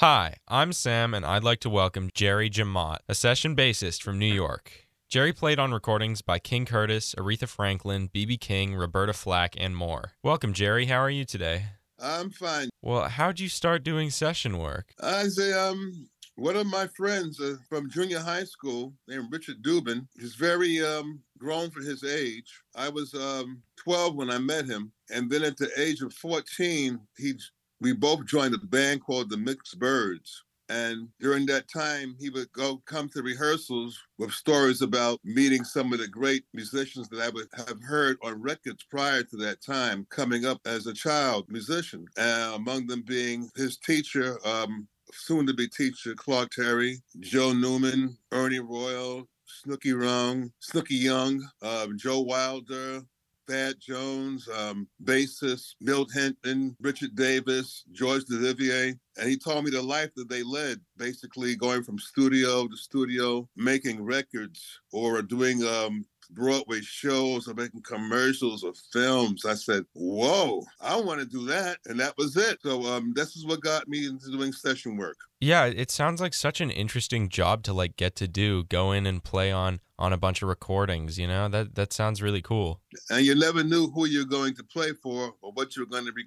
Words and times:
Hi, 0.00 0.36
I'm 0.46 0.72
Sam, 0.72 1.12
and 1.12 1.26
I'd 1.26 1.42
like 1.42 1.58
to 1.58 1.68
welcome 1.68 2.10
Jerry 2.14 2.48
Jemmott, 2.48 2.98
a 3.08 3.16
session 3.16 3.56
bassist 3.56 4.00
from 4.00 4.16
New 4.16 4.32
York. 4.32 4.86
Jerry 5.08 5.32
played 5.32 5.58
on 5.58 5.72
recordings 5.72 6.22
by 6.22 6.38
King 6.38 6.66
Curtis, 6.66 7.16
Aretha 7.18 7.48
Franklin, 7.48 8.08
B.B. 8.12 8.36
King, 8.36 8.76
Roberta 8.76 9.12
Flack, 9.12 9.56
and 9.58 9.74
more. 9.74 10.12
Welcome, 10.22 10.52
Jerry. 10.52 10.86
How 10.86 10.98
are 10.98 11.10
you 11.10 11.24
today? 11.24 11.64
I'm 11.98 12.30
fine. 12.30 12.68
Well, 12.80 13.08
how'd 13.08 13.40
you 13.40 13.48
start 13.48 13.82
doing 13.82 14.10
session 14.10 14.58
work? 14.58 14.92
I 15.02 15.24
say, 15.24 15.52
um, 15.52 16.08
one 16.36 16.54
of 16.54 16.68
my 16.68 16.86
friends 16.96 17.40
uh, 17.40 17.56
from 17.68 17.90
junior 17.90 18.20
high 18.20 18.44
school 18.44 18.92
named 19.08 19.32
Richard 19.32 19.64
Dubin 19.64 20.06
is 20.14 20.36
very 20.36 20.80
um, 20.80 21.20
grown 21.38 21.70
for 21.70 21.80
his 21.80 22.04
age. 22.04 22.62
I 22.76 22.88
was 22.88 23.14
um, 23.14 23.60
12 23.78 24.14
when 24.14 24.30
I 24.30 24.38
met 24.38 24.66
him, 24.66 24.92
and 25.10 25.28
then 25.28 25.42
at 25.42 25.56
the 25.56 25.68
age 25.76 26.02
of 26.02 26.12
14, 26.14 27.00
he 27.16 27.34
we 27.80 27.92
both 27.92 28.26
joined 28.26 28.54
a 28.54 28.58
band 28.58 29.02
called 29.04 29.30
the 29.30 29.36
Mixed 29.36 29.78
Birds. 29.78 30.44
And 30.70 31.08
during 31.18 31.46
that 31.46 31.66
time, 31.68 32.14
he 32.20 32.28
would 32.28 32.52
go 32.52 32.82
come 32.84 33.08
to 33.10 33.22
rehearsals 33.22 33.98
with 34.18 34.32
stories 34.32 34.82
about 34.82 35.18
meeting 35.24 35.64
some 35.64 35.92
of 35.94 35.98
the 35.98 36.08
great 36.08 36.44
musicians 36.52 37.08
that 37.08 37.20
I 37.20 37.30
would 37.30 37.46
have 37.56 37.80
heard 37.82 38.18
on 38.22 38.42
records 38.42 38.84
prior 38.90 39.22
to 39.22 39.36
that 39.38 39.62
time, 39.62 40.06
coming 40.10 40.44
up 40.44 40.60
as 40.66 40.86
a 40.86 40.92
child 40.92 41.46
musician. 41.48 42.04
Uh, 42.18 42.52
among 42.54 42.86
them 42.86 43.02
being 43.06 43.48
his 43.56 43.78
teacher, 43.78 44.38
um, 44.46 44.86
soon 45.10 45.46
to 45.46 45.54
be 45.54 45.68
teacher 45.68 46.14
Clark 46.14 46.50
Terry, 46.50 46.98
Joe 47.20 47.54
Newman, 47.54 48.18
Ernie 48.32 48.60
Royal, 48.60 49.26
Snooky 49.46 49.90
Young, 49.90 50.52
Snooky 50.60 50.96
Young, 50.96 51.42
uh, 51.62 51.86
Joe 51.96 52.20
Wilder, 52.20 53.02
Thad 53.48 53.76
Jones, 53.80 54.48
um, 54.48 54.86
bassist 55.02 55.74
Milt 55.80 56.12
Hinton, 56.12 56.76
Richard 56.80 57.14
Davis, 57.14 57.84
George 57.92 58.24
Duvivier. 58.24 58.98
And 59.18 59.28
he 59.28 59.36
told 59.36 59.64
me 59.64 59.70
the 59.70 59.82
life 59.82 60.10
that 60.16 60.28
they 60.28 60.42
led, 60.42 60.80
basically 60.96 61.56
going 61.56 61.82
from 61.82 61.98
studio 61.98 62.68
to 62.68 62.76
studio, 62.76 63.48
making 63.56 64.04
records 64.04 64.80
or 64.92 65.22
doing 65.22 65.64
um, 65.64 66.04
Broadway 66.30 66.80
shows 66.82 67.48
or 67.48 67.54
making 67.54 67.82
commercials 67.82 68.62
or 68.62 68.72
films. 68.92 69.44
I 69.44 69.54
said, 69.54 69.84
whoa, 69.94 70.62
I 70.80 71.00
want 71.00 71.20
to 71.20 71.26
do 71.26 71.46
that. 71.46 71.78
And 71.86 71.98
that 72.00 72.14
was 72.18 72.36
it. 72.36 72.58
So 72.62 72.84
um, 72.84 73.12
this 73.14 73.34
is 73.34 73.46
what 73.46 73.62
got 73.62 73.88
me 73.88 74.06
into 74.06 74.30
doing 74.30 74.52
session 74.52 74.96
work. 74.96 75.16
Yeah, 75.40 75.66
it 75.66 75.90
sounds 75.90 76.20
like 76.20 76.34
such 76.34 76.60
an 76.60 76.70
interesting 76.70 77.28
job 77.28 77.62
to 77.64 77.72
like 77.72 77.96
get 77.96 78.16
to 78.16 78.28
do, 78.28 78.64
go 78.64 78.92
in 78.92 79.06
and 79.06 79.22
play 79.22 79.52
on 79.52 79.80
on 79.98 80.12
a 80.12 80.16
bunch 80.16 80.42
of 80.42 80.48
recordings, 80.48 81.18
you 81.18 81.26
know? 81.26 81.48
That 81.48 81.74
that 81.74 81.92
sounds 81.92 82.22
really 82.22 82.42
cool. 82.42 82.80
And 83.10 83.24
you 83.24 83.34
never 83.34 83.64
knew 83.64 83.90
who 83.90 84.06
you're 84.06 84.24
going 84.24 84.54
to 84.54 84.64
play 84.64 84.92
for 85.02 85.34
or 85.42 85.52
what 85.52 85.76
you're 85.76 85.86
going 85.86 86.06
to 86.06 86.12
be, 86.12 86.22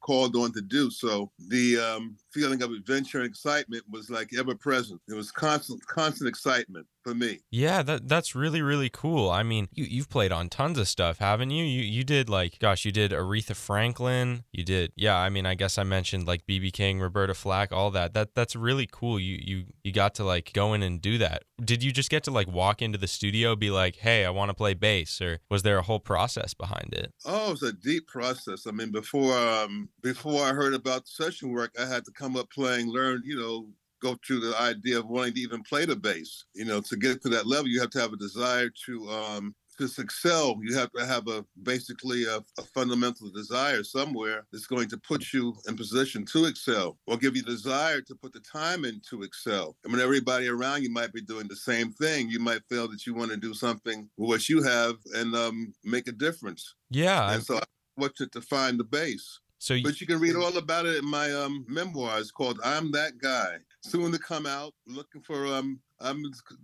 called 0.00 0.36
on 0.36 0.52
to 0.52 0.62
do. 0.62 0.90
So 0.90 1.30
the 1.48 1.78
um, 1.78 2.16
feeling 2.32 2.62
of 2.62 2.70
adventure 2.70 3.18
and 3.18 3.26
excitement 3.26 3.84
was 3.90 4.10
like 4.10 4.30
ever 4.38 4.54
present. 4.54 5.00
It 5.08 5.14
was 5.14 5.30
constant 5.30 5.84
constant 5.86 6.28
excitement 6.28 6.86
for 7.02 7.14
me. 7.14 7.40
Yeah, 7.50 7.82
that 7.82 8.08
that's 8.08 8.34
really 8.34 8.62
really 8.62 8.90
cool. 8.90 9.30
I 9.30 9.42
mean, 9.42 9.68
you 9.72 9.84
you've 9.84 10.08
played 10.08 10.32
on 10.32 10.48
tons 10.48 10.78
of 10.78 10.88
stuff, 10.88 11.18
haven't 11.18 11.50
you? 11.50 11.64
You 11.64 11.82
you 11.82 12.04
did 12.04 12.28
like 12.28 12.58
gosh, 12.58 12.84
you 12.84 12.92
did 12.92 13.10
Aretha 13.10 13.56
Franklin, 13.56 14.44
you 14.52 14.64
did. 14.64 14.92
Yeah, 14.96 15.16
I 15.16 15.28
mean, 15.28 15.46
I 15.46 15.54
guess 15.54 15.78
I 15.78 15.84
mentioned 15.84 16.26
like 16.26 16.46
BB 16.46 16.72
King, 16.72 17.00
Roberta 17.00 17.34
Flack, 17.34 17.72
all 17.72 17.90
that. 17.90 18.14
That 18.14 18.34
that's 18.40 18.56
really 18.56 18.88
cool. 18.90 19.20
You 19.20 19.38
you 19.40 19.66
you 19.84 19.92
got 19.92 20.14
to 20.16 20.24
like 20.24 20.52
go 20.52 20.72
in 20.72 20.82
and 20.82 21.00
do 21.00 21.18
that. 21.18 21.44
Did 21.62 21.82
you 21.82 21.92
just 21.92 22.10
get 22.10 22.24
to 22.24 22.30
like 22.30 22.48
walk 22.48 22.80
into 22.82 22.98
the 22.98 23.06
studio 23.06 23.54
be 23.54 23.70
like, 23.70 23.96
"Hey, 23.96 24.24
I 24.24 24.30
want 24.30 24.48
to 24.48 24.54
play 24.54 24.74
bass," 24.74 25.20
or 25.20 25.40
was 25.50 25.62
there 25.62 25.78
a 25.78 25.82
whole 25.82 26.00
process 26.00 26.54
behind 26.54 26.94
it? 26.94 27.12
Oh, 27.24 27.52
it's 27.52 27.62
a 27.62 27.72
deep 27.72 28.06
process. 28.06 28.66
I 28.66 28.70
mean, 28.70 28.90
before 28.92 29.36
um 29.36 29.90
before 30.02 30.42
I 30.42 30.52
heard 30.52 30.74
about 30.74 31.06
session 31.08 31.52
work, 31.52 31.74
I 31.78 31.84
had 31.86 32.04
to 32.06 32.12
come 32.12 32.36
up 32.36 32.50
playing, 32.50 32.88
learn, 32.88 33.22
you 33.24 33.38
know, 33.38 33.68
go 34.00 34.16
through 34.26 34.40
the 34.40 34.58
idea 34.58 34.98
of 34.98 35.06
wanting 35.06 35.34
to 35.34 35.40
even 35.40 35.62
play 35.62 35.84
the 35.84 35.96
bass. 35.96 36.46
You 36.54 36.64
know, 36.64 36.80
to 36.80 36.96
get 36.96 37.20
to 37.22 37.28
that 37.30 37.46
level, 37.46 37.68
you 37.68 37.80
have 37.80 37.90
to 37.90 38.00
have 38.00 38.12
a 38.14 38.16
desire 38.16 38.70
to 38.86 39.10
um 39.10 39.54
to 39.80 40.00
excel, 40.00 40.58
you 40.62 40.74
have 40.76 40.92
to 40.92 41.06
have 41.06 41.26
a 41.28 41.44
basically 41.62 42.24
a, 42.24 42.38
a, 42.58 42.62
fundamental 42.74 43.30
desire 43.30 43.82
somewhere 43.82 44.46
that's 44.52 44.66
going 44.66 44.88
to 44.88 44.98
put 44.98 45.32
you 45.32 45.54
in 45.66 45.76
position 45.76 46.24
to 46.26 46.44
excel 46.44 46.98
or 47.06 47.16
give 47.16 47.36
you 47.36 47.42
desire 47.42 48.00
to 48.02 48.14
put 48.14 48.32
the 48.32 48.40
time 48.40 48.84
in 48.84 49.00
to 49.08 49.22
excel. 49.22 49.76
I 49.84 49.88
mean, 49.88 50.00
everybody 50.00 50.48
around 50.48 50.82
you 50.82 50.90
might 50.90 51.12
be 51.12 51.22
doing 51.22 51.48
the 51.48 51.56
same 51.56 51.92
thing. 51.92 52.30
You 52.30 52.40
might 52.40 52.62
feel 52.68 52.88
that 52.88 53.06
you 53.06 53.14
want 53.14 53.30
to 53.30 53.36
do 53.36 53.54
something 53.54 54.08
with 54.16 54.28
what 54.28 54.48
you 54.48 54.62
have 54.62 54.96
and 55.14 55.34
um, 55.34 55.72
make 55.84 56.08
a 56.08 56.12
difference. 56.12 56.74
Yeah. 56.90 57.32
And 57.32 57.42
so 57.42 57.56
I 57.56 57.62
want 57.96 58.20
you 58.20 58.26
to 58.26 58.40
find 58.40 58.78
the 58.78 58.84
base. 58.84 59.40
So, 59.58 59.74
you, 59.74 59.84
but 59.84 60.00
you 60.00 60.06
can 60.06 60.18
read 60.18 60.36
all 60.36 60.56
about 60.56 60.86
it 60.86 60.96
in 60.96 61.04
my 61.04 61.30
um, 61.32 61.66
memoirs 61.68 62.30
called 62.30 62.58
"I'm 62.64 62.90
That 62.92 63.18
Guy." 63.18 63.58
Soon 63.82 64.10
to 64.12 64.18
come 64.18 64.46
out. 64.46 64.72
Looking 64.86 65.20
for 65.20 65.46
um, 65.46 65.80
I'm 66.00 66.22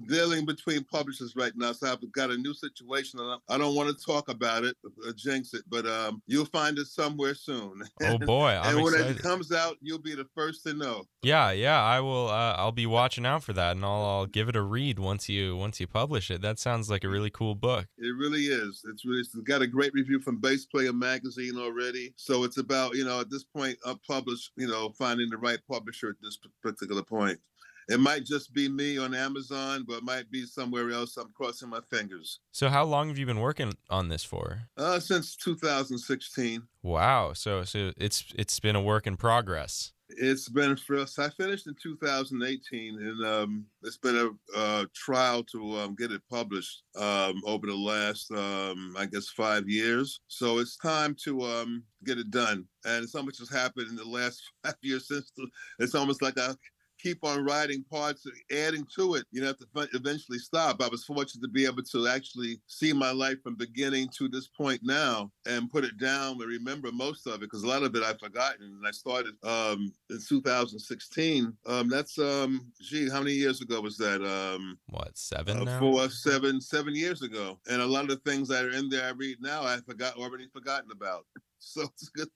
dealing 0.09 0.45
between 0.47 0.85
publishers 0.85 1.35
right 1.37 1.53
now, 1.57 1.73
so 1.73 1.93
I've 1.93 2.13
got 2.13 2.31
a 2.31 2.37
new 2.37 2.55
situation. 2.55 3.21
I 3.49 3.59
don't 3.59 3.75
want 3.75 3.97
to 3.97 4.05
talk 4.05 4.29
about 4.29 4.65
it, 4.65 4.77
uh, 4.85 5.13
jinx 5.17 5.53
it, 5.55 5.63
but 5.69 5.87
um, 5.87 6.23
you'll 6.27 6.47
find 6.47 6.79
it 6.79 6.87
somewhere 6.87 7.35
soon. 7.35 7.83
Oh 8.03 8.19
boy, 8.19 8.51
I'm 8.51 8.77
and 8.77 8.85
when 8.85 8.95
excited. 8.95 9.17
it 9.17 9.23
comes 9.23 9.53
out, 9.53 9.77
you'll 9.81 9.99
be 9.99 10.15
the 10.15 10.27
first 10.35 10.63
to 10.65 10.75
know. 10.75 11.05
Yeah, 11.23 11.51
yeah, 11.51 11.83
I 11.83 12.01
will. 12.01 12.29
Uh, 12.29 12.55
I'll 12.57 12.73
be 12.73 12.87
watching 12.87 13.27
out 13.27 13.43
for 13.43 13.53
that, 13.55 13.75
and 13.75 13.85
I'll, 13.85 14.05
I'll 14.05 14.27
give 14.27 14.49
it 14.49 14.55
a 14.55 14.63
read 14.63 14.99
once 14.99 15.29
you 15.29 15.57
once 15.57 15.81
you 15.81 15.87
publish 15.87 16.31
it. 16.31 16.41
That 16.41 16.59
sounds 16.59 16.89
like 16.89 17.05
a 17.05 17.09
really 17.09 17.31
cool 17.31 17.55
book. 17.55 17.87
It 17.99 18.15
really 18.17 18.43
is. 18.43 18.83
It's 18.93 19.05
really 19.05 19.21
it's 19.21 19.35
got 19.35 19.63
a 19.63 19.67
great 19.67 19.93
review 19.93 20.21
from 20.21 20.41
Bass 20.41 20.67
Player 20.67 20.93
magazine 20.93 21.57
already. 21.57 22.13
So 22.17 22.45
it's 22.45 22.59
about 22.59 22.95
you 22.95 23.05
know 23.05 23.21
at 23.21 23.31
this 23.31 23.45
point, 23.45 23.77
unpublished, 23.85 24.53
you 24.57 24.69
know, 24.69 24.91
finding 24.91 25.31
the 25.31 25.39
right 25.39 25.59
publisher 25.69 26.11
at 26.11 26.17
this 26.23 26.39
particular 26.63 27.03
point. 27.03 27.41
It 27.89 28.01
might 28.01 28.25
just 28.25 28.53
be 28.53 28.69
me 28.69 28.99
on 28.99 29.15
Amazon, 29.15 29.85
but 29.87 29.99
it 29.99 30.03
might 30.03 30.31
be 30.31 30.45
somewhere 30.45 30.91
else. 30.91 31.17
I'm 31.17 31.33
crossing 31.33 31.69
my 31.69 31.81
fingers. 31.89 32.41
So, 32.51 32.69
how 32.69 32.85
long 32.85 33.09
have 33.09 33.19
you 33.19 33.27
been 33.27 33.41
working 33.41 33.75
on 33.91 34.09
this 34.09 34.25
for? 34.25 34.63
Uh, 34.77 34.99
since 34.99 35.37
2016. 35.37 36.63
Wow. 36.83 37.33
So, 37.33 37.63
so 37.63 37.93
it's 37.97 38.25
it's 38.35 38.59
been 38.59 38.75
a 38.75 38.83
work 38.83 39.07
in 39.07 39.17
progress. 39.17 39.93
It's 40.09 40.49
been 40.49 40.77
for 40.77 40.99
us. 40.99 41.19
I 41.19 41.31
finished 41.31 41.67
in 41.67 41.75
2018, 41.83 42.99
and 43.01 43.27
um, 43.27 43.67
it's 43.83 43.97
been 43.97 44.17
a, 44.17 44.59
a 44.59 44.87
trial 44.95 45.43
to 45.45 45.79
um, 45.79 45.97
get 45.97 46.13
it 46.13 46.23
published 46.31 46.83
um, 46.97 47.43
over 47.45 47.67
the 47.67 47.75
last, 47.75 48.31
um, 48.31 48.95
I 48.97 49.07
guess, 49.07 49.29
five 49.29 49.69
years. 49.69 50.21
So 50.29 50.59
it's 50.59 50.77
time 50.77 51.17
to 51.25 51.43
um, 51.43 51.83
get 52.05 52.19
it 52.19 52.31
done. 52.31 52.67
And 52.85 53.09
so 53.09 53.21
much 53.21 53.39
has 53.39 53.51
happened 53.51 53.89
in 53.89 53.97
the 53.97 54.05
last 54.05 54.43
five 54.65 54.77
years 54.81 55.09
since. 55.09 55.33
The, 55.37 55.49
it's 55.81 55.97
almost 55.97 56.23
like 56.23 56.39
I 56.39 56.55
keep 57.01 57.25
on 57.25 57.45
writing 57.45 57.85
parts, 57.91 58.27
adding 58.51 58.87
to 58.97 59.15
it. 59.15 59.25
You 59.31 59.41
know, 59.41 59.49
have 59.49 59.59
to 59.59 59.97
eventually 59.97 60.39
stop. 60.39 60.83
I 60.83 60.89
was 60.89 61.05
fortunate 61.05 61.43
to 61.43 61.49
be 61.49 61.67
able 61.67 61.83
to 61.83 62.09
actually 62.09 62.61
see 62.67 62.93
my 62.93 63.11
life 63.11 63.43
from 63.43 63.55
beginning 63.57 64.09
to 64.19 64.29
this 64.29 64.49
point 64.49 64.81
now 64.83 65.31
and 65.47 65.71
put 65.71 65.85
it 65.85 65.99
down 65.99 66.33
and 66.41 66.41
remember 66.41 66.91
most 66.93 67.27
of 67.27 67.35
it 67.35 67.41
because 67.41 67.63
a 67.63 67.69
lot 67.69 67.83
of 67.83 67.95
it 67.95 68.03
I've 68.03 68.19
forgotten. 68.19 68.65
And 68.65 68.87
I 68.87 68.91
started 68.91 69.35
um, 69.45 69.93
in 70.11 70.19
2016. 70.27 71.53
Um, 71.67 71.89
that's 71.89 72.19
um, 72.19 72.73
gee, 72.81 73.09
how 73.11 73.21
many 73.21 73.33
years 73.33 73.61
ago 73.61 73.81
was 73.81 73.97
that? 73.99 74.23
Um, 74.23 74.79
what 74.89 75.17
seven? 75.17 75.61
Uh, 75.61 75.65
now? 75.65 75.81
Four, 75.81 76.09
seven, 76.11 76.61
seven 76.61 76.95
years 76.95 77.23
ago. 77.23 77.59
And 77.69 77.83
a 77.83 77.87
lot 77.87 78.03
of 78.03 78.09
the 78.09 78.31
things 78.31 78.49
that 78.49 78.65
are 78.65 78.71
in 78.71 78.89
there 78.89 79.07
I 79.07 79.11
read 79.11 79.39
now 79.41 79.63
I 79.65 79.79
forgot 79.87 80.17
already 80.17 80.49
forgotten 80.53 80.91
about. 80.91 81.27
So 81.77 81.83
it's 81.83 82.09
good. 82.11 82.29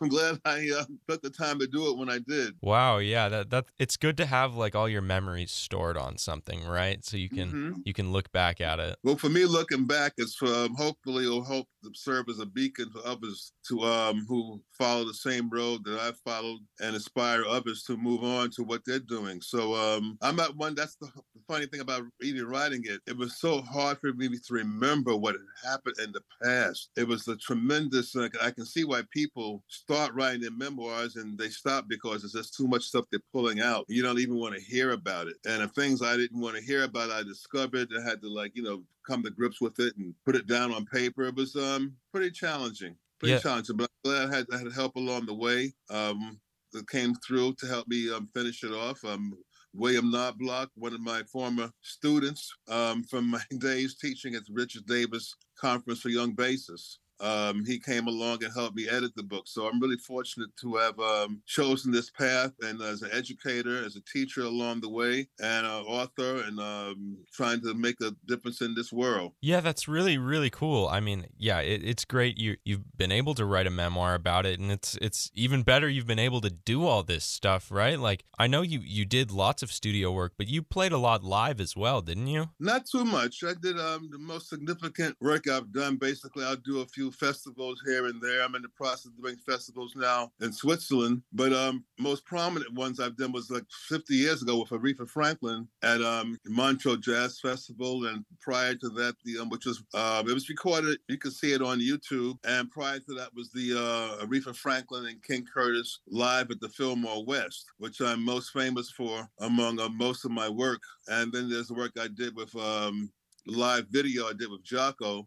I'm 0.00 0.08
glad 0.08 0.40
I 0.44 0.70
uh, 0.74 0.84
took 1.08 1.20
the 1.20 1.28
time 1.28 1.58
to 1.58 1.66
do 1.66 1.90
it 1.90 1.98
when 1.98 2.08
I 2.08 2.18
did. 2.26 2.54
Wow, 2.62 2.98
yeah, 2.98 3.28
that 3.28 3.50
that 3.50 3.66
it's 3.78 3.96
good 3.96 4.16
to 4.18 4.26
have 4.26 4.54
like 4.54 4.74
all 4.74 4.88
your 4.88 5.02
memories 5.02 5.50
stored 5.50 5.98
on 5.98 6.16
something, 6.16 6.64
right? 6.64 7.04
So 7.04 7.16
you 7.16 7.28
can 7.28 7.48
mm-hmm. 7.48 7.72
you 7.84 7.92
can 7.92 8.12
look 8.12 8.32
back 8.32 8.60
at 8.60 8.80
it. 8.80 8.96
Well, 9.02 9.16
for 9.16 9.28
me, 9.28 9.44
looking 9.44 9.86
back 9.86 10.14
is 10.18 10.36
um, 10.40 10.74
hopefully 10.76 11.24
it'll 11.24 11.44
help 11.44 11.66
serve 11.94 12.28
as 12.28 12.40
a 12.40 12.46
beacon 12.46 12.90
for 12.90 13.06
others 13.06 13.52
to 13.68 13.80
um 13.82 14.24
who 14.28 14.60
follow 14.72 15.04
the 15.04 15.14
same 15.14 15.48
road 15.50 15.84
that 15.84 15.98
I 16.00 16.12
followed 16.28 16.60
and 16.80 16.94
inspire 16.94 17.44
others 17.44 17.82
to 17.84 17.96
move 17.96 18.24
on 18.24 18.50
to 18.52 18.62
what 18.62 18.82
they're 18.86 18.98
doing. 18.98 19.40
So 19.40 19.74
um 19.74 20.16
I'm 20.22 20.36
not 20.36 20.56
one. 20.56 20.74
That's 20.74 20.96
the, 20.96 21.06
the 21.34 21.40
funny 21.48 21.66
thing 21.66 21.80
about 21.80 22.04
and 22.20 22.50
writing 22.50 22.82
it. 22.84 23.00
It 23.06 23.16
was 23.16 23.38
so 23.38 23.62
hard 23.62 23.98
for 23.98 24.12
me 24.12 24.28
to 24.28 24.54
remember 24.54 25.16
what 25.16 25.34
had 25.34 25.70
happened 25.70 25.96
in 26.02 26.12
the 26.12 26.22
past. 26.42 26.90
It 26.96 27.06
was 27.06 27.26
a 27.28 27.36
tremendous. 27.36 28.14
Uh, 28.14 28.28
I 28.42 28.50
can 28.50 28.66
see 28.76 28.84
why 28.84 29.02
people 29.10 29.62
start 29.68 30.12
writing 30.14 30.40
their 30.40 30.50
memoirs 30.50 31.16
and 31.16 31.38
they 31.38 31.48
stop 31.48 31.86
because 31.88 32.24
it's 32.24 32.34
just 32.34 32.54
too 32.54 32.68
much 32.68 32.82
stuff 32.82 33.06
they're 33.10 33.20
pulling 33.32 33.60
out. 33.60 33.86
You 33.88 34.02
don't 34.02 34.18
even 34.18 34.36
want 34.36 34.54
to 34.54 34.60
hear 34.60 34.92
about 34.92 35.28
it. 35.28 35.36
And 35.46 35.62
the 35.62 35.68
things 35.68 36.02
I 36.02 36.16
didn't 36.16 36.40
want 36.40 36.56
to 36.56 36.62
hear 36.62 36.84
about, 36.84 37.10
I 37.10 37.22
discovered. 37.22 37.88
I 37.96 38.08
had 38.08 38.20
to 38.22 38.28
like 38.28 38.52
you 38.54 38.62
know 38.62 38.82
come 39.06 39.22
to 39.22 39.30
grips 39.30 39.60
with 39.60 39.78
it 39.78 39.96
and 39.96 40.14
put 40.24 40.36
it 40.36 40.46
down 40.46 40.72
on 40.72 40.84
paper. 40.86 41.24
It 41.24 41.36
was 41.36 41.56
um 41.56 41.94
pretty 42.12 42.30
challenging. 42.30 42.96
Pretty 43.18 43.34
yeah. 43.34 43.40
challenging, 43.40 43.76
but 43.76 43.88
I'm 44.04 44.10
glad 44.10 44.28
I 44.28 44.36
had, 44.36 44.46
I 44.52 44.58
had 44.58 44.72
help 44.74 44.96
along 44.96 45.24
the 45.24 45.34
way. 45.34 45.72
Um, 45.88 46.38
that 46.72 46.90
came 46.90 47.14
through 47.26 47.54
to 47.54 47.66
help 47.66 47.88
me 47.88 48.12
um, 48.12 48.28
finish 48.34 48.62
it 48.62 48.72
off. 48.72 49.02
Um, 49.04 49.32
William 49.72 50.10
Knobloch, 50.10 50.70
one 50.74 50.92
of 50.92 51.00
my 51.00 51.22
former 51.22 51.70
students 51.80 52.52
um, 52.68 53.04
from 53.04 53.30
my 53.30 53.40
days 53.58 53.96
teaching 53.96 54.34
at 54.34 54.44
the 54.46 54.52
Richard 54.52 54.86
Davis 54.86 55.34
Conference 55.58 56.00
for 56.00 56.08
Young 56.08 56.34
Bassists. 56.34 56.98
Um, 57.20 57.64
he 57.64 57.78
came 57.78 58.06
along 58.06 58.44
and 58.44 58.52
helped 58.52 58.76
me 58.76 58.88
edit 58.88 59.12
the 59.16 59.22
book. 59.22 59.44
So 59.46 59.66
I'm 59.66 59.80
really 59.80 59.96
fortunate 59.96 60.50
to 60.60 60.76
have 60.76 60.98
um, 60.98 61.42
chosen 61.46 61.92
this 61.92 62.10
path 62.10 62.52
and 62.62 62.80
as 62.82 63.02
an 63.02 63.10
educator, 63.12 63.84
as 63.84 63.96
a 63.96 64.00
teacher 64.02 64.42
along 64.42 64.80
the 64.80 64.90
way, 64.90 65.28
and 65.40 65.66
an 65.66 65.84
author, 65.86 66.42
and 66.42 66.58
um, 66.60 67.18
trying 67.32 67.60
to 67.62 67.74
make 67.74 68.00
a 68.00 68.14
difference 68.26 68.60
in 68.60 68.74
this 68.74 68.92
world. 68.92 69.32
Yeah, 69.40 69.60
that's 69.60 69.88
really 69.88 70.18
really 70.18 70.50
cool. 70.50 70.88
I 70.88 71.00
mean, 71.00 71.26
yeah, 71.36 71.60
it, 71.60 71.82
it's 71.84 72.04
great 72.04 72.38
you 72.38 72.56
you've 72.64 72.96
been 72.96 73.12
able 73.12 73.34
to 73.34 73.44
write 73.44 73.66
a 73.66 73.70
memoir 73.70 74.14
about 74.14 74.46
it, 74.46 74.60
and 74.60 74.70
it's 74.70 74.98
it's 75.00 75.30
even 75.34 75.62
better 75.62 75.88
you've 75.88 76.06
been 76.06 76.18
able 76.18 76.40
to 76.42 76.50
do 76.50 76.86
all 76.86 77.02
this 77.02 77.24
stuff, 77.24 77.70
right? 77.70 77.98
Like 77.98 78.24
I 78.38 78.46
know 78.46 78.62
you 78.62 78.80
you 78.80 79.04
did 79.04 79.30
lots 79.30 79.62
of 79.62 79.72
studio 79.72 80.12
work, 80.12 80.34
but 80.36 80.48
you 80.48 80.62
played 80.62 80.92
a 80.92 80.98
lot 80.98 81.24
live 81.24 81.60
as 81.60 81.76
well, 81.76 82.00
didn't 82.02 82.26
you? 82.26 82.50
Not 82.60 82.86
too 82.86 83.04
much. 83.04 83.42
I 83.44 83.54
did 83.60 83.78
um, 83.78 84.08
the 84.10 84.18
most 84.18 84.48
significant 84.48 85.16
work 85.20 85.48
I've 85.48 85.72
done. 85.72 85.96
Basically, 85.96 86.44
I'll 86.44 86.56
do 86.56 86.80
a 86.80 86.86
few 86.86 87.05
festivals 87.10 87.82
here 87.86 88.06
and 88.06 88.20
there. 88.20 88.42
I'm 88.42 88.54
in 88.54 88.62
the 88.62 88.68
process 88.68 89.06
of 89.06 89.22
doing 89.22 89.36
festivals 89.36 89.94
now 89.96 90.30
in 90.40 90.52
Switzerland, 90.52 91.22
but 91.32 91.52
um, 91.52 91.84
most 91.98 92.24
prominent 92.24 92.72
ones 92.74 93.00
I've 93.00 93.16
done 93.16 93.32
was 93.32 93.50
like 93.50 93.64
50 93.88 94.14
years 94.14 94.42
ago 94.42 94.58
with 94.58 94.70
Aretha 94.70 95.08
Franklin 95.08 95.68
at 95.82 96.02
um, 96.02 96.38
Montreux 96.46 96.98
Jazz 96.98 97.40
Festival, 97.40 98.06
and 98.06 98.24
prior 98.40 98.74
to 98.74 98.88
that, 98.90 99.14
the 99.24 99.38
um, 99.38 99.48
which 99.48 99.66
was 99.66 99.82
uh, 99.94 100.22
it 100.26 100.32
was 100.32 100.48
recorded. 100.48 100.98
You 101.08 101.18
can 101.18 101.30
see 101.30 101.52
it 101.52 101.62
on 101.62 101.80
YouTube. 101.80 102.38
And 102.44 102.70
prior 102.70 102.98
to 102.98 103.14
that 103.14 103.34
was 103.34 103.50
the 103.50 103.72
uh, 103.72 104.24
Aretha 104.24 104.54
Franklin 104.54 105.06
and 105.06 105.22
King 105.22 105.44
Curtis 105.52 106.00
live 106.08 106.50
at 106.50 106.60
the 106.60 106.68
Fillmore 106.68 107.24
West, 107.24 107.66
which 107.78 108.00
I'm 108.00 108.24
most 108.24 108.50
famous 108.50 108.90
for 108.90 109.28
among 109.40 109.80
uh, 109.80 109.88
most 109.88 110.24
of 110.24 110.30
my 110.30 110.48
work. 110.48 110.80
And 111.08 111.32
then 111.32 111.48
there's 111.48 111.68
the 111.68 111.74
work 111.74 111.92
I 112.00 112.08
did 112.08 112.36
with 112.36 112.54
um, 112.56 113.10
live 113.46 113.86
video 113.90 114.26
I 114.26 114.32
did 114.32 114.50
with 114.50 114.64
Jaco 114.64 115.26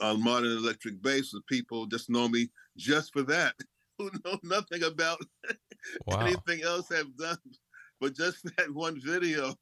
on 0.00 0.22
Modern 0.22 0.50
Electric 0.52 1.02
Bass. 1.02 1.30
The 1.30 1.40
people 1.48 1.86
just 1.86 2.10
know 2.10 2.28
me 2.28 2.48
just 2.76 3.12
for 3.12 3.22
that, 3.22 3.54
who 3.98 4.10
know 4.24 4.38
nothing 4.42 4.84
about 4.84 5.18
wow. 6.06 6.20
anything 6.20 6.62
else 6.62 6.90
I've 6.92 7.16
done 7.16 7.38
but 8.00 8.14
just 8.14 8.44
that 8.56 8.72
one 8.74 9.00
video, 9.00 9.54